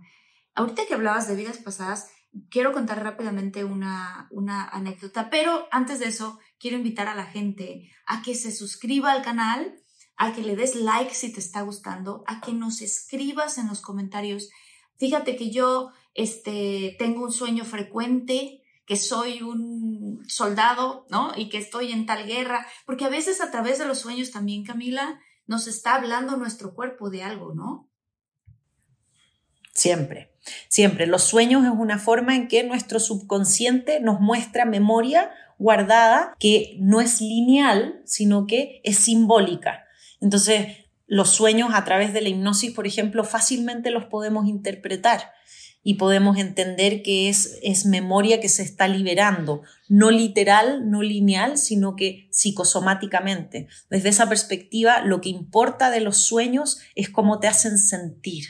[0.56, 2.10] Ahorita que hablabas de vidas pasadas,
[2.50, 7.92] quiero contar rápidamente una, una anécdota, pero antes de eso, quiero invitar a la gente
[8.08, 9.76] a que se suscriba al canal,
[10.18, 13.82] a que le des like si te está gustando, a que nos escribas en los
[13.82, 14.50] comentarios.
[14.98, 21.32] Fíjate que yo este, tengo un sueño frecuente, que soy un soldado, ¿no?
[21.36, 24.64] Y que estoy en tal guerra, porque a veces a través de los sueños también,
[24.64, 27.90] Camila, nos está hablando nuestro cuerpo de algo, ¿no?
[29.74, 30.34] Siempre,
[30.70, 31.06] siempre.
[31.06, 37.02] Los sueños es una forma en que nuestro subconsciente nos muestra memoria guardada que no
[37.02, 39.84] es lineal, sino que es simbólica.
[40.22, 45.35] Entonces, los sueños a través de la hipnosis, por ejemplo, fácilmente los podemos interpretar
[45.88, 51.60] y podemos entender que es, es memoria que se está liberando, no literal, no lineal,
[51.60, 53.68] sino que psicosomáticamente.
[53.92, 58.46] Desde esa perspectiva, lo que importa de los sueños es cómo te hacen sentir.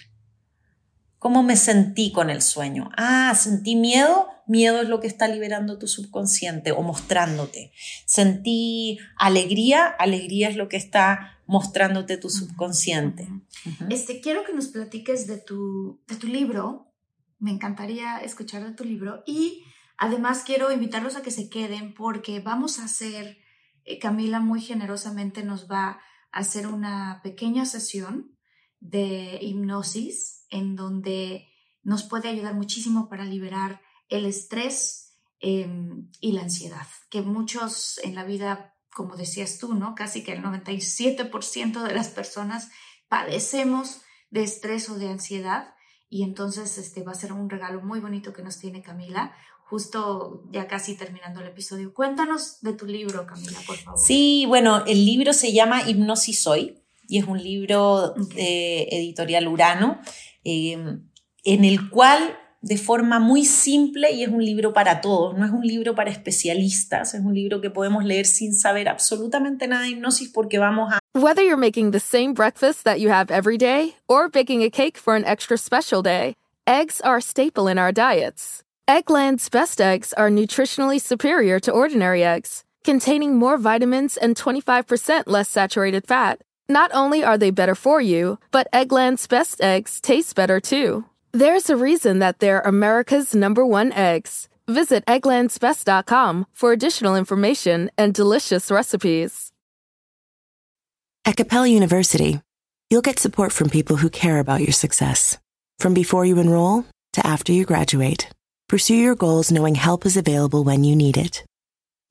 [1.20, 2.90] ¿Cómo me sentí con el sueño?
[2.96, 7.74] Ah, sentí miedo, miedo es lo que está liberando tu subconsciente o mostrándote.
[8.06, 13.28] Sentí alegría, alegría es lo que está mostrándote tu subconsciente.
[13.90, 16.95] Este, quiero que nos platiques de tu, de tu libro,
[17.40, 19.64] me encantaría escuchar de tu libro y
[19.98, 23.38] Además, quiero invitarlos a que se queden porque vamos a hacer,
[23.86, 25.88] eh, Camila muy generosamente nos va
[26.32, 28.38] a hacer una pequeña sesión
[28.80, 31.48] de hipnosis en donde
[31.82, 38.16] nos puede ayudar muchísimo para liberar el estrés em, y la ansiedad, que muchos en
[38.16, 39.96] la vida, como decías tú, ¿no?
[39.96, 42.70] Casi que el 97% de las personas
[43.08, 45.75] padecemos de estrés o de ansiedad
[46.10, 49.34] y entonces este va a ser un regalo muy bonito que nos tiene Camila,
[49.66, 51.94] justo ya casi terminando el episodio.
[51.94, 54.00] Cuéntanos de tu libro, Camila, por favor.
[54.00, 60.00] Sí, bueno, el libro se llama Hipnosis Hoy y es un libro de editorial Urano,
[60.44, 61.00] eh,
[61.44, 65.52] en el cual de forma muy simple y es un libro para todos, no es
[65.52, 69.90] un libro para especialistas, es un libro que podemos leer sin saber absolutamente nada de
[69.90, 70.98] hipnosis porque vamos a...
[71.14, 74.98] Whether you're making the same breakfast that you have every day or baking a cake
[74.98, 76.34] for an extra special day,
[76.66, 78.64] eggs are a staple in our diets.
[78.88, 85.50] Eggland's best eggs are nutritionally superior to ordinary eggs, containing more vitamins and 25% less
[85.50, 86.42] saturated fat.
[86.68, 91.06] Not only are they better for you, but Eggland's best eggs taste better too.
[91.36, 94.48] There's a reason that they're America's number one eggs.
[94.70, 99.52] Visit egglandsbest.com for additional information and delicious recipes.
[101.26, 102.40] At Capella University,
[102.90, 105.38] you'll get support from people who care about your success.
[105.78, 108.30] From before you enroll to after you graduate,
[108.70, 111.44] pursue your goals knowing help is available when you need it.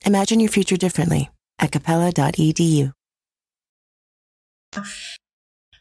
[0.05, 2.91] Imagine your future differently at capella.edu.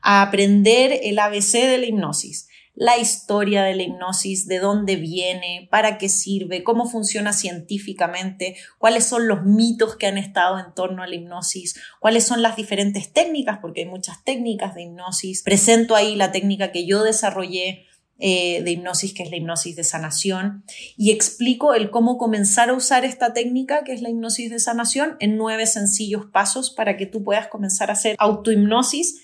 [0.03, 2.49] A aprender el ABC de la hipnosis.
[2.75, 9.05] La historia de la hipnosis, de dónde viene, para qué sirve, cómo funciona científicamente, cuáles
[9.05, 13.13] son los mitos que han estado en torno a la hipnosis, cuáles son las diferentes
[13.13, 15.43] técnicas, porque hay muchas técnicas de hipnosis.
[15.43, 17.87] Presento ahí la técnica que yo desarrollé
[18.19, 20.65] eh, de hipnosis, que es la hipnosis de sanación,
[20.97, 25.17] y explico el cómo comenzar a usar esta técnica, que es la hipnosis de sanación,
[25.21, 29.24] en nueve sencillos pasos para que tú puedas comenzar a hacer autohipnosis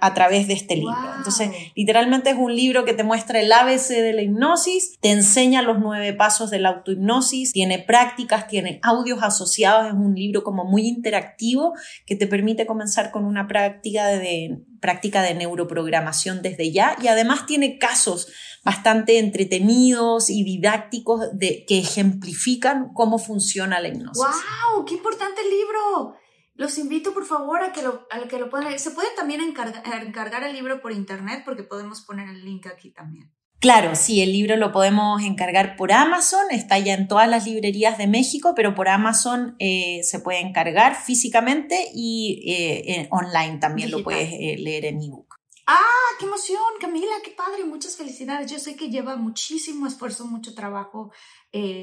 [0.00, 0.96] a través de este libro.
[1.16, 5.62] Entonces, literalmente es un libro que te muestra el ABC de la hipnosis, te enseña
[5.62, 10.64] los nueve pasos de la autohipnosis, tiene prácticas, tiene audios asociados, es un libro como
[10.64, 11.72] muy interactivo
[12.06, 17.46] que te permite comenzar con una práctica de, práctica de neuroprogramación desde ya y además
[17.46, 18.28] tiene casos
[18.64, 24.22] bastante entretenidos y didácticos de, que ejemplifican cómo funciona la hipnosis.
[24.22, 24.84] ¡Wow!
[24.84, 26.14] ¡Qué importante libro!
[26.54, 30.44] Los invito por favor a que lo, a que lo puedan Se puede también encargar
[30.44, 33.32] el libro por internet porque podemos poner el link aquí también.
[33.64, 37.96] Claro, sí, el libro lo podemos encargar por Amazon, está ya en todas las librerías
[37.96, 44.02] de México, pero por Amazon eh, se puede encargar físicamente y eh, online también lo
[44.02, 45.36] puedes eh, leer en ebook.
[45.66, 45.80] ¡Ah,
[46.18, 47.14] qué emoción, Camila!
[47.24, 47.64] ¡Qué padre!
[47.64, 48.52] Muchas felicidades.
[48.52, 51.10] Yo sé que lleva muchísimo esfuerzo, mucho trabajo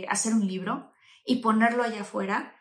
[0.08, 0.92] hacer un libro
[1.26, 2.61] y ponerlo allá afuera.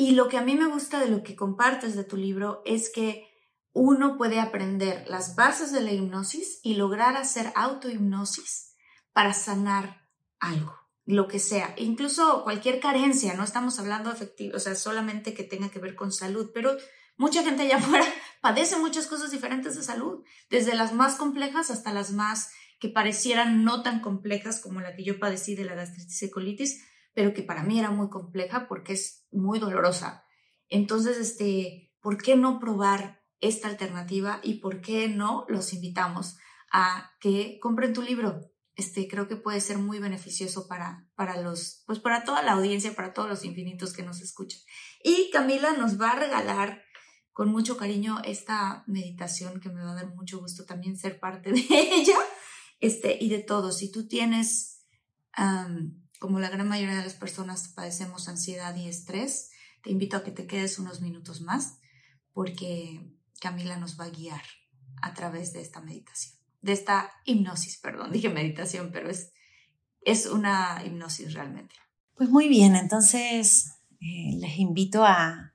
[0.00, 2.90] Y lo que a mí me gusta de lo que compartes de tu libro es
[2.90, 3.28] que
[3.74, 8.76] uno puede aprender las bases de la hipnosis y lograr hacer autohipnosis
[9.12, 10.74] para sanar algo,
[11.04, 15.68] lo que sea, incluso cualquier carencia, no estamos hablando efectivo, o sea, solamente que tenga
[15.68, 16.78] que ver con salud, pero
[17.18, 18.06] mucha gente allá afuera
[18.40, 22.48] padece muchas cosas diferentes de salud, desde las más complejas hasta las más
[22.78, 27.34] que parecieran no tan complejas como la que yo padecí de la gastritis colitis, pero
[27.34, 30.24] que para mí era muy compleja porque es muy dolorosa.
[30.68, 36.36] Entonces, este, ¿por qué no probar esta alternativa y por qué no los invitamos
[36.72, 38.40] a que compren tu libro?
[38.76, 42.94] Este, creo que puede ser muy beneficioso para, para los, pues para toda la audiencia,
[42.94, 44.60] para todos los infinitos que nos escuchan.
[45.02, 46.82] Y Camila nos va a regalar
[47.32, 51.52] con mucho cariño esta meditación que me va a dar mucho gusto también ser parte
[51.52, 52.18] de ella,
[52.80, 53.72] este, y de todo.
[53.72, 54.84] Si tú tienes
[56.20, 59.50] como la gran mayoría de las personas padecemos ansiedad y estrés,
[59.82, 61.78] te invito a que te quedes unos minutos más
[62.34, 63.00] porque
[63.40, 64.42] Camila nos va a guiar
[65.00, 69.32] a través de esta meditación, de esta hipnosis, perdón, dije meditación, pero es,
[70.02, 71.74] es una hipnosis realmente.
[72.16, 75.54] Pues muy bien, entonces eh, les invito a,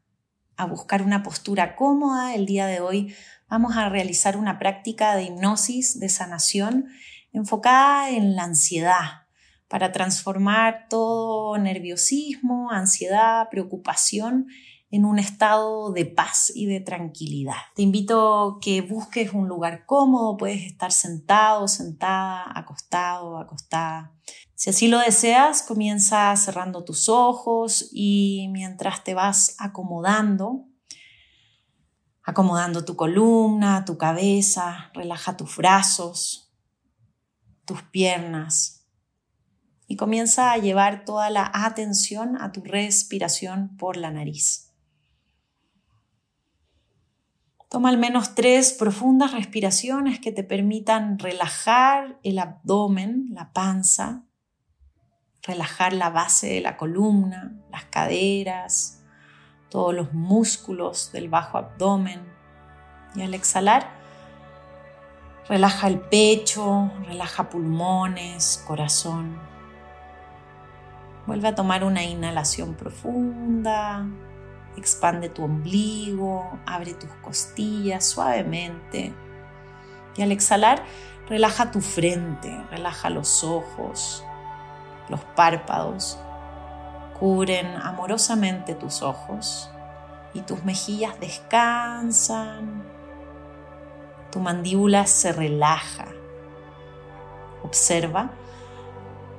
[0.58, 2.34] a buscar una postura cómoda.
[2.34, 3.16] El día de hoy
[3.48, 6.88] vamos a realizar una práctica de hipnosis, de sanación,
[7.34, 9.25] enfocada en la ansiedad,
[9.68, 14.48] para transformar todo nerviosismo, ansiedad, preocupación
[14.92, 17.56] en un estado de paz y de tranquilidad.
[17.76, 24.14] Te invito que busques un lugar cómodo, puedes estar sentado, sentada, acostado, acostada.
[24.54, 30.66] Si así lo deseas, comienza cerrando tus ojos y mientras te vas acomodando,
[32.24, 36.54] acomodando tu columna, tu cabeza, relaja tus brazos,
[37.66, 38.85] tus piernas,
[39.88, 44.74] y comienza a llevar toda la atención a tu respiración por la nariz.
[47.70, 54.24] Toma al menos tres profundas respiraciones que te permitan relajar el abdomen, la panza,
[55.44, 59.04] relajar la base de la columna, las caderas,
[59.70, 62.22] todos los músculos del bajo abdomen.
[63.16, 63.90] Y al exhalar,
[65.48, 69.55] relaja el pecho, relaja pulmones, corazón.
[71.28, 74.06] Vuelve a tomar una inhalación profunda,
[74.78, 79.12] expande tu ombligo, abre tus costillas suavemente.
[80.16, 80.84] Y al exhalar,
[81.28, 84.24] relaja tu frente, relaja los ojos,
[85.10, 86.20] los párpados.
[87.20, 89.72] Cubren amorosamente tus ojos
[90.34, 92.84] y tus mejillas descansan.
[94.32, 96.06] Tu mandíbula se relaja.
[97.64, 98.30] Observa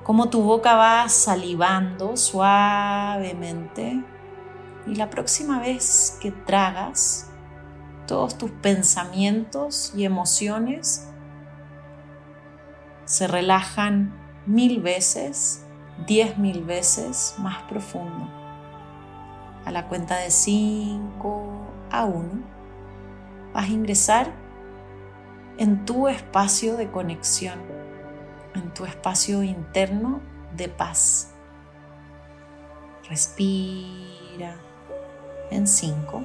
[0.06, 4.04] cómo tu boca va salivando suavemente
[4.86, 7.28] y la próxima vez que tragas,
[8.06, 11.10] todos tus pensamientos y emociones
[13.04, 14.14] se relajan
[14.46, 15.66] mil veces,
[16.06, 18.30] diez mil veces más profundo.
[19.64, 22.44] A la cuenta de cinco a uno,
[23.52, 24.32] vas a ingresar
[25.58, 27.65] en tu espacio de conexión
[28.56, 30.20] en tu espacio interno
[30.56, 31.32] de paz.
[33.08, 34.56] Respira
[35.50, 36.24] en 5.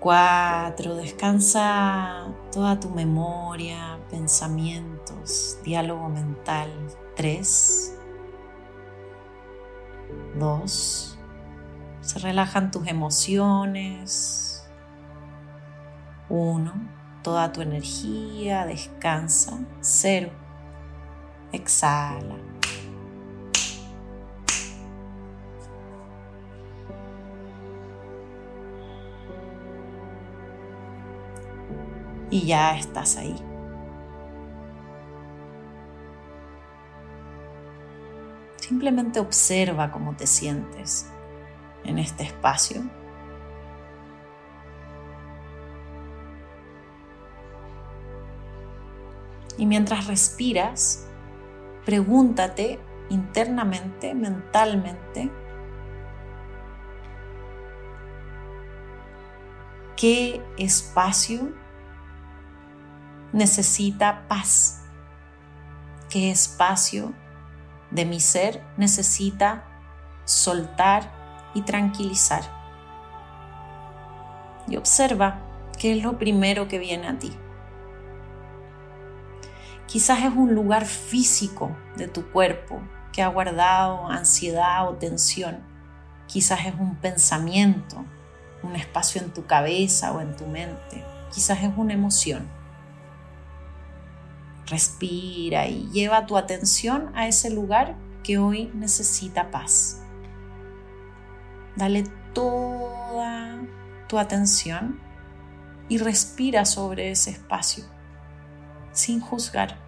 [0.00, 0.94] 4.
[0.96, 6.70] Descansa toda tu memoria, pensamientos, diálogo mental.
[7.16, 7.98] 3.
[10.38, 11.18] 2.
[12.00, 14.68] Se relajan tus emociones.
[16.28, 16.95] 1
[17.26, 20.30] toda tu energía, descansa, cero,
[21.50, 22.36] exhala.
[32.30, 33.34] Y ya estás ahí.
[38.58, 41.10] Simplemente observa cómo te sientes
[41.82, 42.84] en este espacio
[49.58, 51.06] Y mientras respiras,
[51.84, 55.30] pregúntate internamente, mentalmente,
[59.96, 61.52] qué espacio
[63.32, 64.82] necesita paz,
[66.10, 67.12] qué espacio
[67.90, 69.64] de mi ser necesita
[70.24, 72.42] soltar y tranquilizar.
[74.68, 75.40] Y observa
[75.78, 77.32] qué es lo primero que viene a ti.
[79.86, 82.80] Quizás es un lugar físico de tu cuerpo
[83.12, 85.60] que ha guardado ansiedad o tensión.
[86.26, 88.04] Quizás es un pensamiento,
[88.64, 91.04] un espacio en tu cabeza o en tu mente.
[91.32, 92.48] Quizás es una emoción.
[94.66, 100.02] Respira y lleva tu atención a ese lugar que hoy necesita paz.
[101.76, 102.02] Dale
[102.34, 103.60] toda
[104.08, 105.00] tu atención
[105.88, 107.95] y respira sobre ese espacio
[108.96, 109.78] sin juzgar.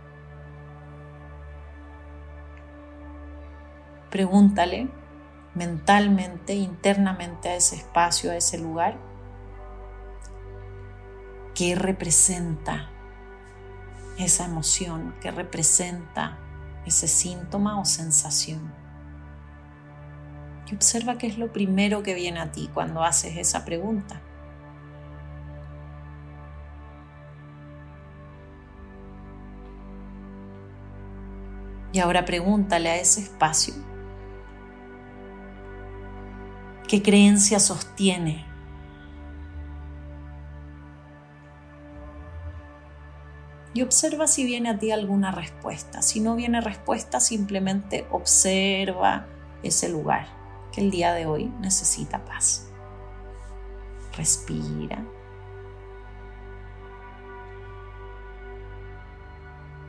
[4.11, 4.89] Pregúntale
[5.55, 8.97] mentalmente, internamente a ese espacio, a ese lugar,
[11.55, 12.91] qué representa
[14.19, 16.39] esa emoción, qué representa
[16.87, 18.73] ese síntoma o sensación.
[20.71, 24.21] Y observa qué es lo primero que viene a ti cuando haces esa pregunta.
[31.93, 33.75] Y ahora pregúntale a ese espacio
[36.89, 38.45] qué creencia sostiene.
[43.75, 46.03] Y observa si viene a ti alguna respuesta.
[46.03, 49.27] Si no viene respuesta, simplemente observa
[49.63, 50.27] ese lugar
[50.73, 52.71] que el día de hoy necesita paz.
[54.17, 55.05] Respira.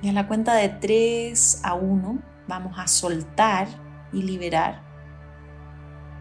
[0.02, 3.68] Y a la cuenta de 3 a 1 vamos a soltar
[4.14, 4.82] y liberar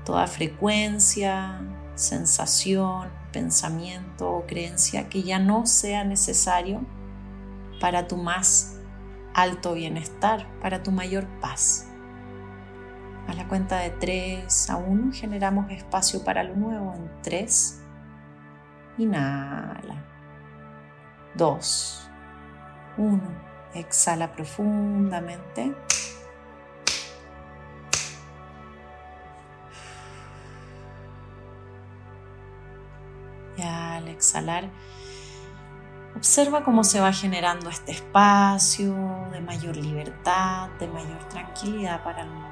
[0.04, 1.60] toda frecuencia,
[1.94, 6.80] sensación, pensamiento o creencia que ya no sea necesario
[7.80, 8.80] para tu más
[9.34, 11.86] alto bienestar, para tu mayor paz.
[13.28, 17.80] A la cuenta de 3 a 1 generamos espacio para lo nuevo en 3.
[18.98, 20.04] Inhala.
[21.36, 22.10] 2.
[22.96, 25.74] 1 Exhala profundamente.
[33.56, 34.70] Y al exhalar,
[36.16, 38.94] observa cómo se va generando este espacio
[39.32, 42.48] de mayor libertad, de mayor tranquilidad para el momento.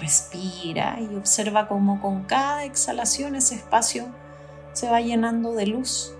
[0.00, 4.08] Respira y observa cómo con cada exhalación ese espacio
[4.72, 6.14] se va llenando de luz,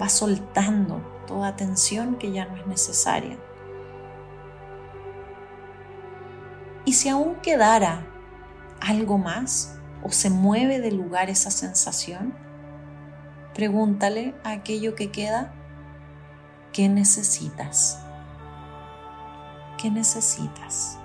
[0.00, 3.38] va soltando toda tensión que ya no es necesaria.
[6.84, 8.06] Y si aún quedara
[8.80, 12.34] algo más o se mueve de lugar esa sensación,
[13.54, 15.52] pregúntale a aquello que queda,
[16.72, 18.00] ¿qué necesitas?
[19.78, 20.98] ¿Qué necesitas?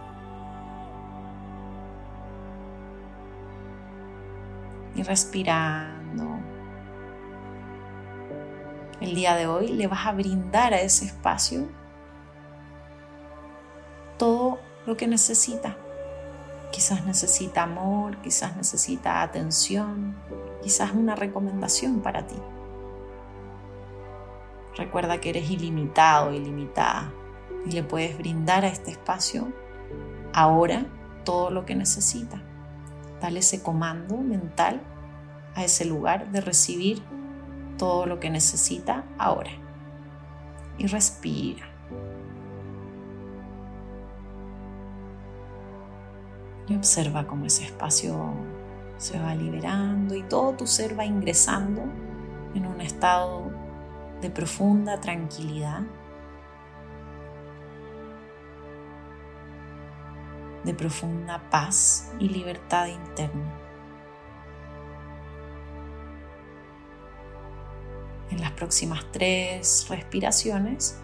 [4.97, 6.39] Y respirando.
[8.99, 11.69] El día de hoy le vas a brindar a ese espacio
[14.17, 15.77] todo lo que necesita.
[16.71, 20.15] Quizás necesita amor, quizás necesita atención,
[20.63, 22.35] quizás una recomendación para ti.
[24.75, 27.13] Recuerda que eres ilimitado, ilimitada
[27.67, 29.53] y le puedes brindar a este espacio
[30.33, 30.87] ahora
[31.23, 32.41] todo lo que necesita.
[33.21, 34.81] Dale ese comando mental
[35.55, 37.01] a ese lugar de recibir
[37.77, 39.51] todo lo que necesita ahora.
[40.77, 41.65] Y respira.
[46.67, 48.33] Y observa cómo ese espacio
[48.97, 51.83] se va liberando y todo tu ser va ingresando
[52.53, 53.51] en un estado
[54.21, 55.81] de profunda tranquilidad,
[60.67, 63.57] de profunda paz y libertad interna.
[68.29, 71.01] En las próximas tres respiraciones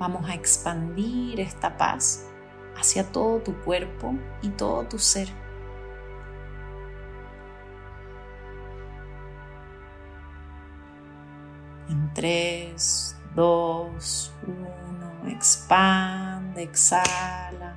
[0.00, 2.26] vamos a expandir esta paz
[2.74, 5.28] hacia todo tu cuerpo y todo tu ser.
[11.90, 17.76] En 3, 2, 1, expande, exhala.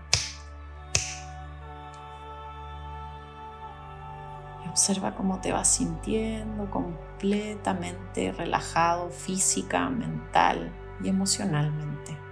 [4.76, 10.70] Observa cómo te vas sintiendo completamente relajado física, mental
[11.02, 12.26] y emocionalmente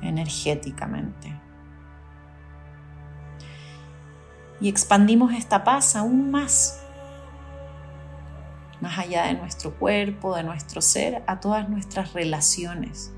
[0.00, 1.40] energéticamente.
[4.60, 6.80] Y expandimos esta paz aún más,
[8.80, 13.12] más allá de nuestro cuerpo, de nuestro ser, a todas nuestras relaciones,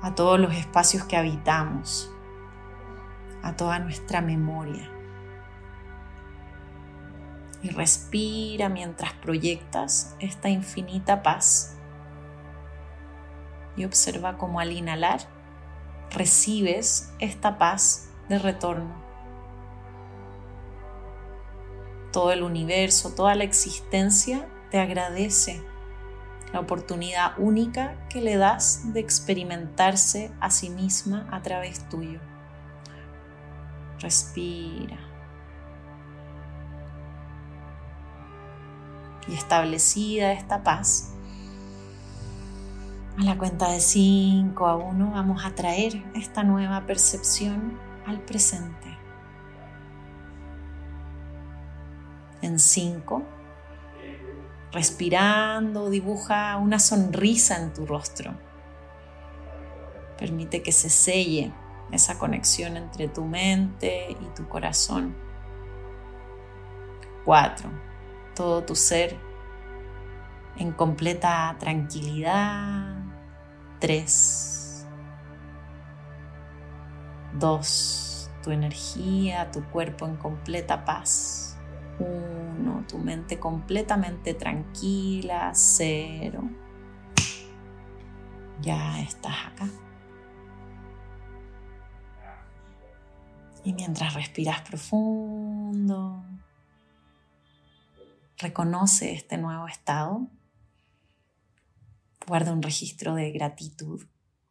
[0.00, 2.12] a todos los espacios que habitamos,
[3.42, 4.91] a toda nuestra memoria.
[7.62, 11.76] Y respira mientras proyectas esta infinita paz
[13.76, 15.20] y observa cómo al inhalar
[16.10, 18.94] recibes esta paz de retorno.
[22.12, 25.62] Todo el universo, toda la existencia te agradece
[26.52, 32.20] la oportunidad única que le das de experimentarse a sí misma a través tuyo.
[34.00, 35.11] Respira.
[39.28, 41.12] Y establecida esta paz,
[43.18, 48.96] a la cuenta de 5 a 1 vamos a traer esta nueva percepción al presente.
[52.40, 53.22] En 5,
[54.72, 58.32] respirando, dibuja una sonrisa en tu rostro.
[60.18, 61.52] Permite que se selle
[61.92, 65.14] esa conexión entre tu mente y tu corazón.
[67.26, 67.91] 4.
[68.34, 69.18] Todo tu ser
[70.56, 72.96] en completa tranquilidad,
[73.80, 74.86] 3,
[77.38, 81.58] 2, tu energía, tu cuerpo en completa paz.
[81.98, 85.52] 1, tu mente completamente tranquila.
[85.54, 86.42] 0,
[88.60, 89.68] ya estás acá.
[93.64, 96.24] Y mientras respiras profundo,
[98.42, 100.30] reconoce este nuevo estado
[102.26, 104.06] Guarda un registro de gratitud,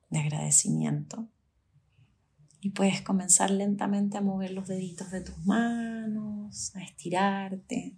[0.09, 1.27] de agradecimiento.
[2.59, 7.95] Y puedes comenzar lentamente a mover los deditos de tus manos, a estirarte.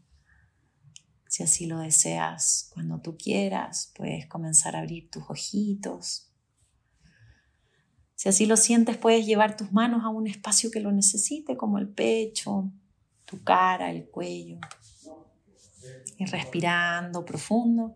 [1.27, 6.29] Si así lo deseas, cuando tú quieras, puedes comenzar a abrir tus ojitos.
[8.15, 11.79] Si así lo sientes, puedes llevar tus manos a un espacio que lo necesite, como
[11.79, 12.71] el pecho,
[13.25, 14.59] tu cara, el cuello.
[16.17, 17.95] Y respirando profundo.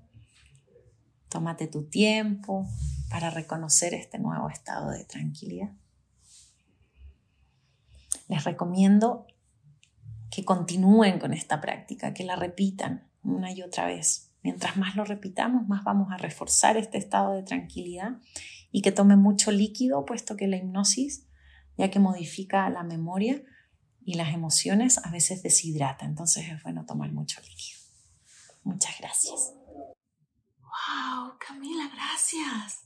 [1.30, 2.68] Tómate tu tiempo
[3.10, 5.72] para reconocer este nuevo estado de tranquilidad.
[8.28, 9.28] Les recomiendo
[10.30, 14.32] que continúen con esta práctica, que la repitan una y otra vez.
[14.44, 18.18] Mientras más lo repitamos, más vamos a reforzar este estado de tranquilidad
[18.72, 21.26] y que tome mucho líquido, puesto que la hipnosis,
[21.78, 23.42] ya que modifica la memoria
[24.04, 26.06] y las emociones, a veces deshidrata.
[26.06, 27.77] Entonces es bueno tomar mucho líquido.
[28.68, 29.54] Muchas gracias.
[30.60, 31.38] ¡Wow!
[31.40, 32.84] Camila, gracias.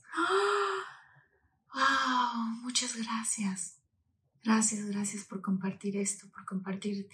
[1.74, 2.62] ¡Wow!
[2.62, 3.80] Muchas gracias.
[4.44, 7.08] Gracias, gracias por compartir esto, por compartir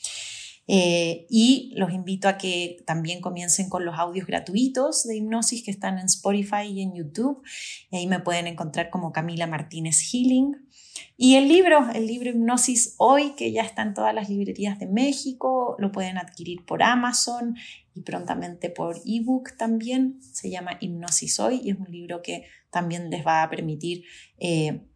[0.74, 5.70] Eh, y los invito a que también comiencen con los audios gratuitos de hipnosis que
[5.70, 7.42] están en Spotify y en YouTube.
[7.90, 10.56] ahí me pueden encontrar como Camila Martínez Healing.
[11.18, 14.86] Y el libro, el libro Hipnosis Hoy, que ya está en todas las librerías de
[14.86, 17.54] México, lo pueden adquirir por Amazon
[17.94, 20.22] y prontamente por ebook también.
[20.22, 24.04] Se llama Hipnosis Hoy y es un libro que también les va a permitir
[24.38, 24.86] eh,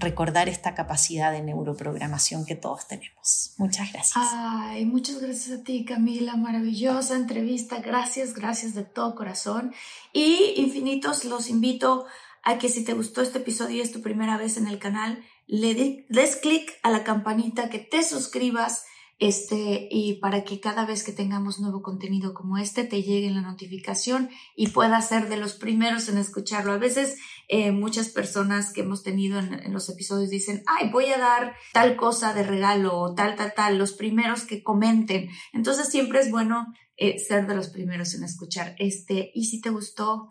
[0.00, 3.54] recordar esta capacidad de neuroprogramación que todos tenemos.
[3.58, 4.16] Muchas gracias.
[4.16, 6.36] Ay, muchas gracias a ti, Camila.
[6.36, 7.80] Maravillosa entrevista.
[7.80, 9.72] Gracias, gracias de todo corazón.
[10.12, 12.06] Y infinitos, los invito
[12.42, 15.22] a que si te gustó este episodio y es tu primera vez en el canal,
[15.46, 18.84] le des clic a la campanita, que te suscribas,
[19.20, 23.42] este, y para que cada vez que tengamos nuevo contenido como este te llegue la
[23.42, 26.72] notificación y puedas ser de los primeros en escucharlo.
[26.72, 31.18] A veces eh, muchas personas que hemos tenido en, los episodios dicen, ay, voy a
[31.18, 35.28] dar tal cosa de regalo o tal, tal, tal, los primeros que comenten.
[35.52, 36.66] Entonces siempre es bueno
[36.96, 39.32] eh, ser de los primeros en escuchar este.
[39.34, 40.30] Y si te gustó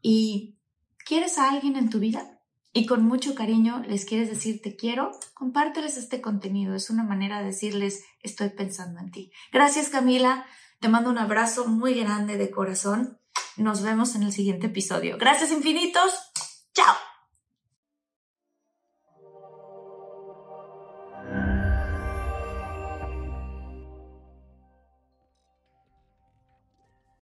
[0.00, 0.56] y
[1.04, 2.39] quieres a alguien en tu vida,
[2.72, 6.74] y con mucho cariño les quieres decir te quiero, compárteles este contenido.
[6.74, 9.32] Es una manera de decirles estoy pensando en ti.
[9.52, 10.46] Gracias Camila,
[10.80, 13.18] te mando un abrazo muy grande de corazón.
[13.56, 15.18] Nos vemos en el siguiente episodio.
[15.18, 16.14] Gracias infinitos.
[16.74, 17.09] Chao.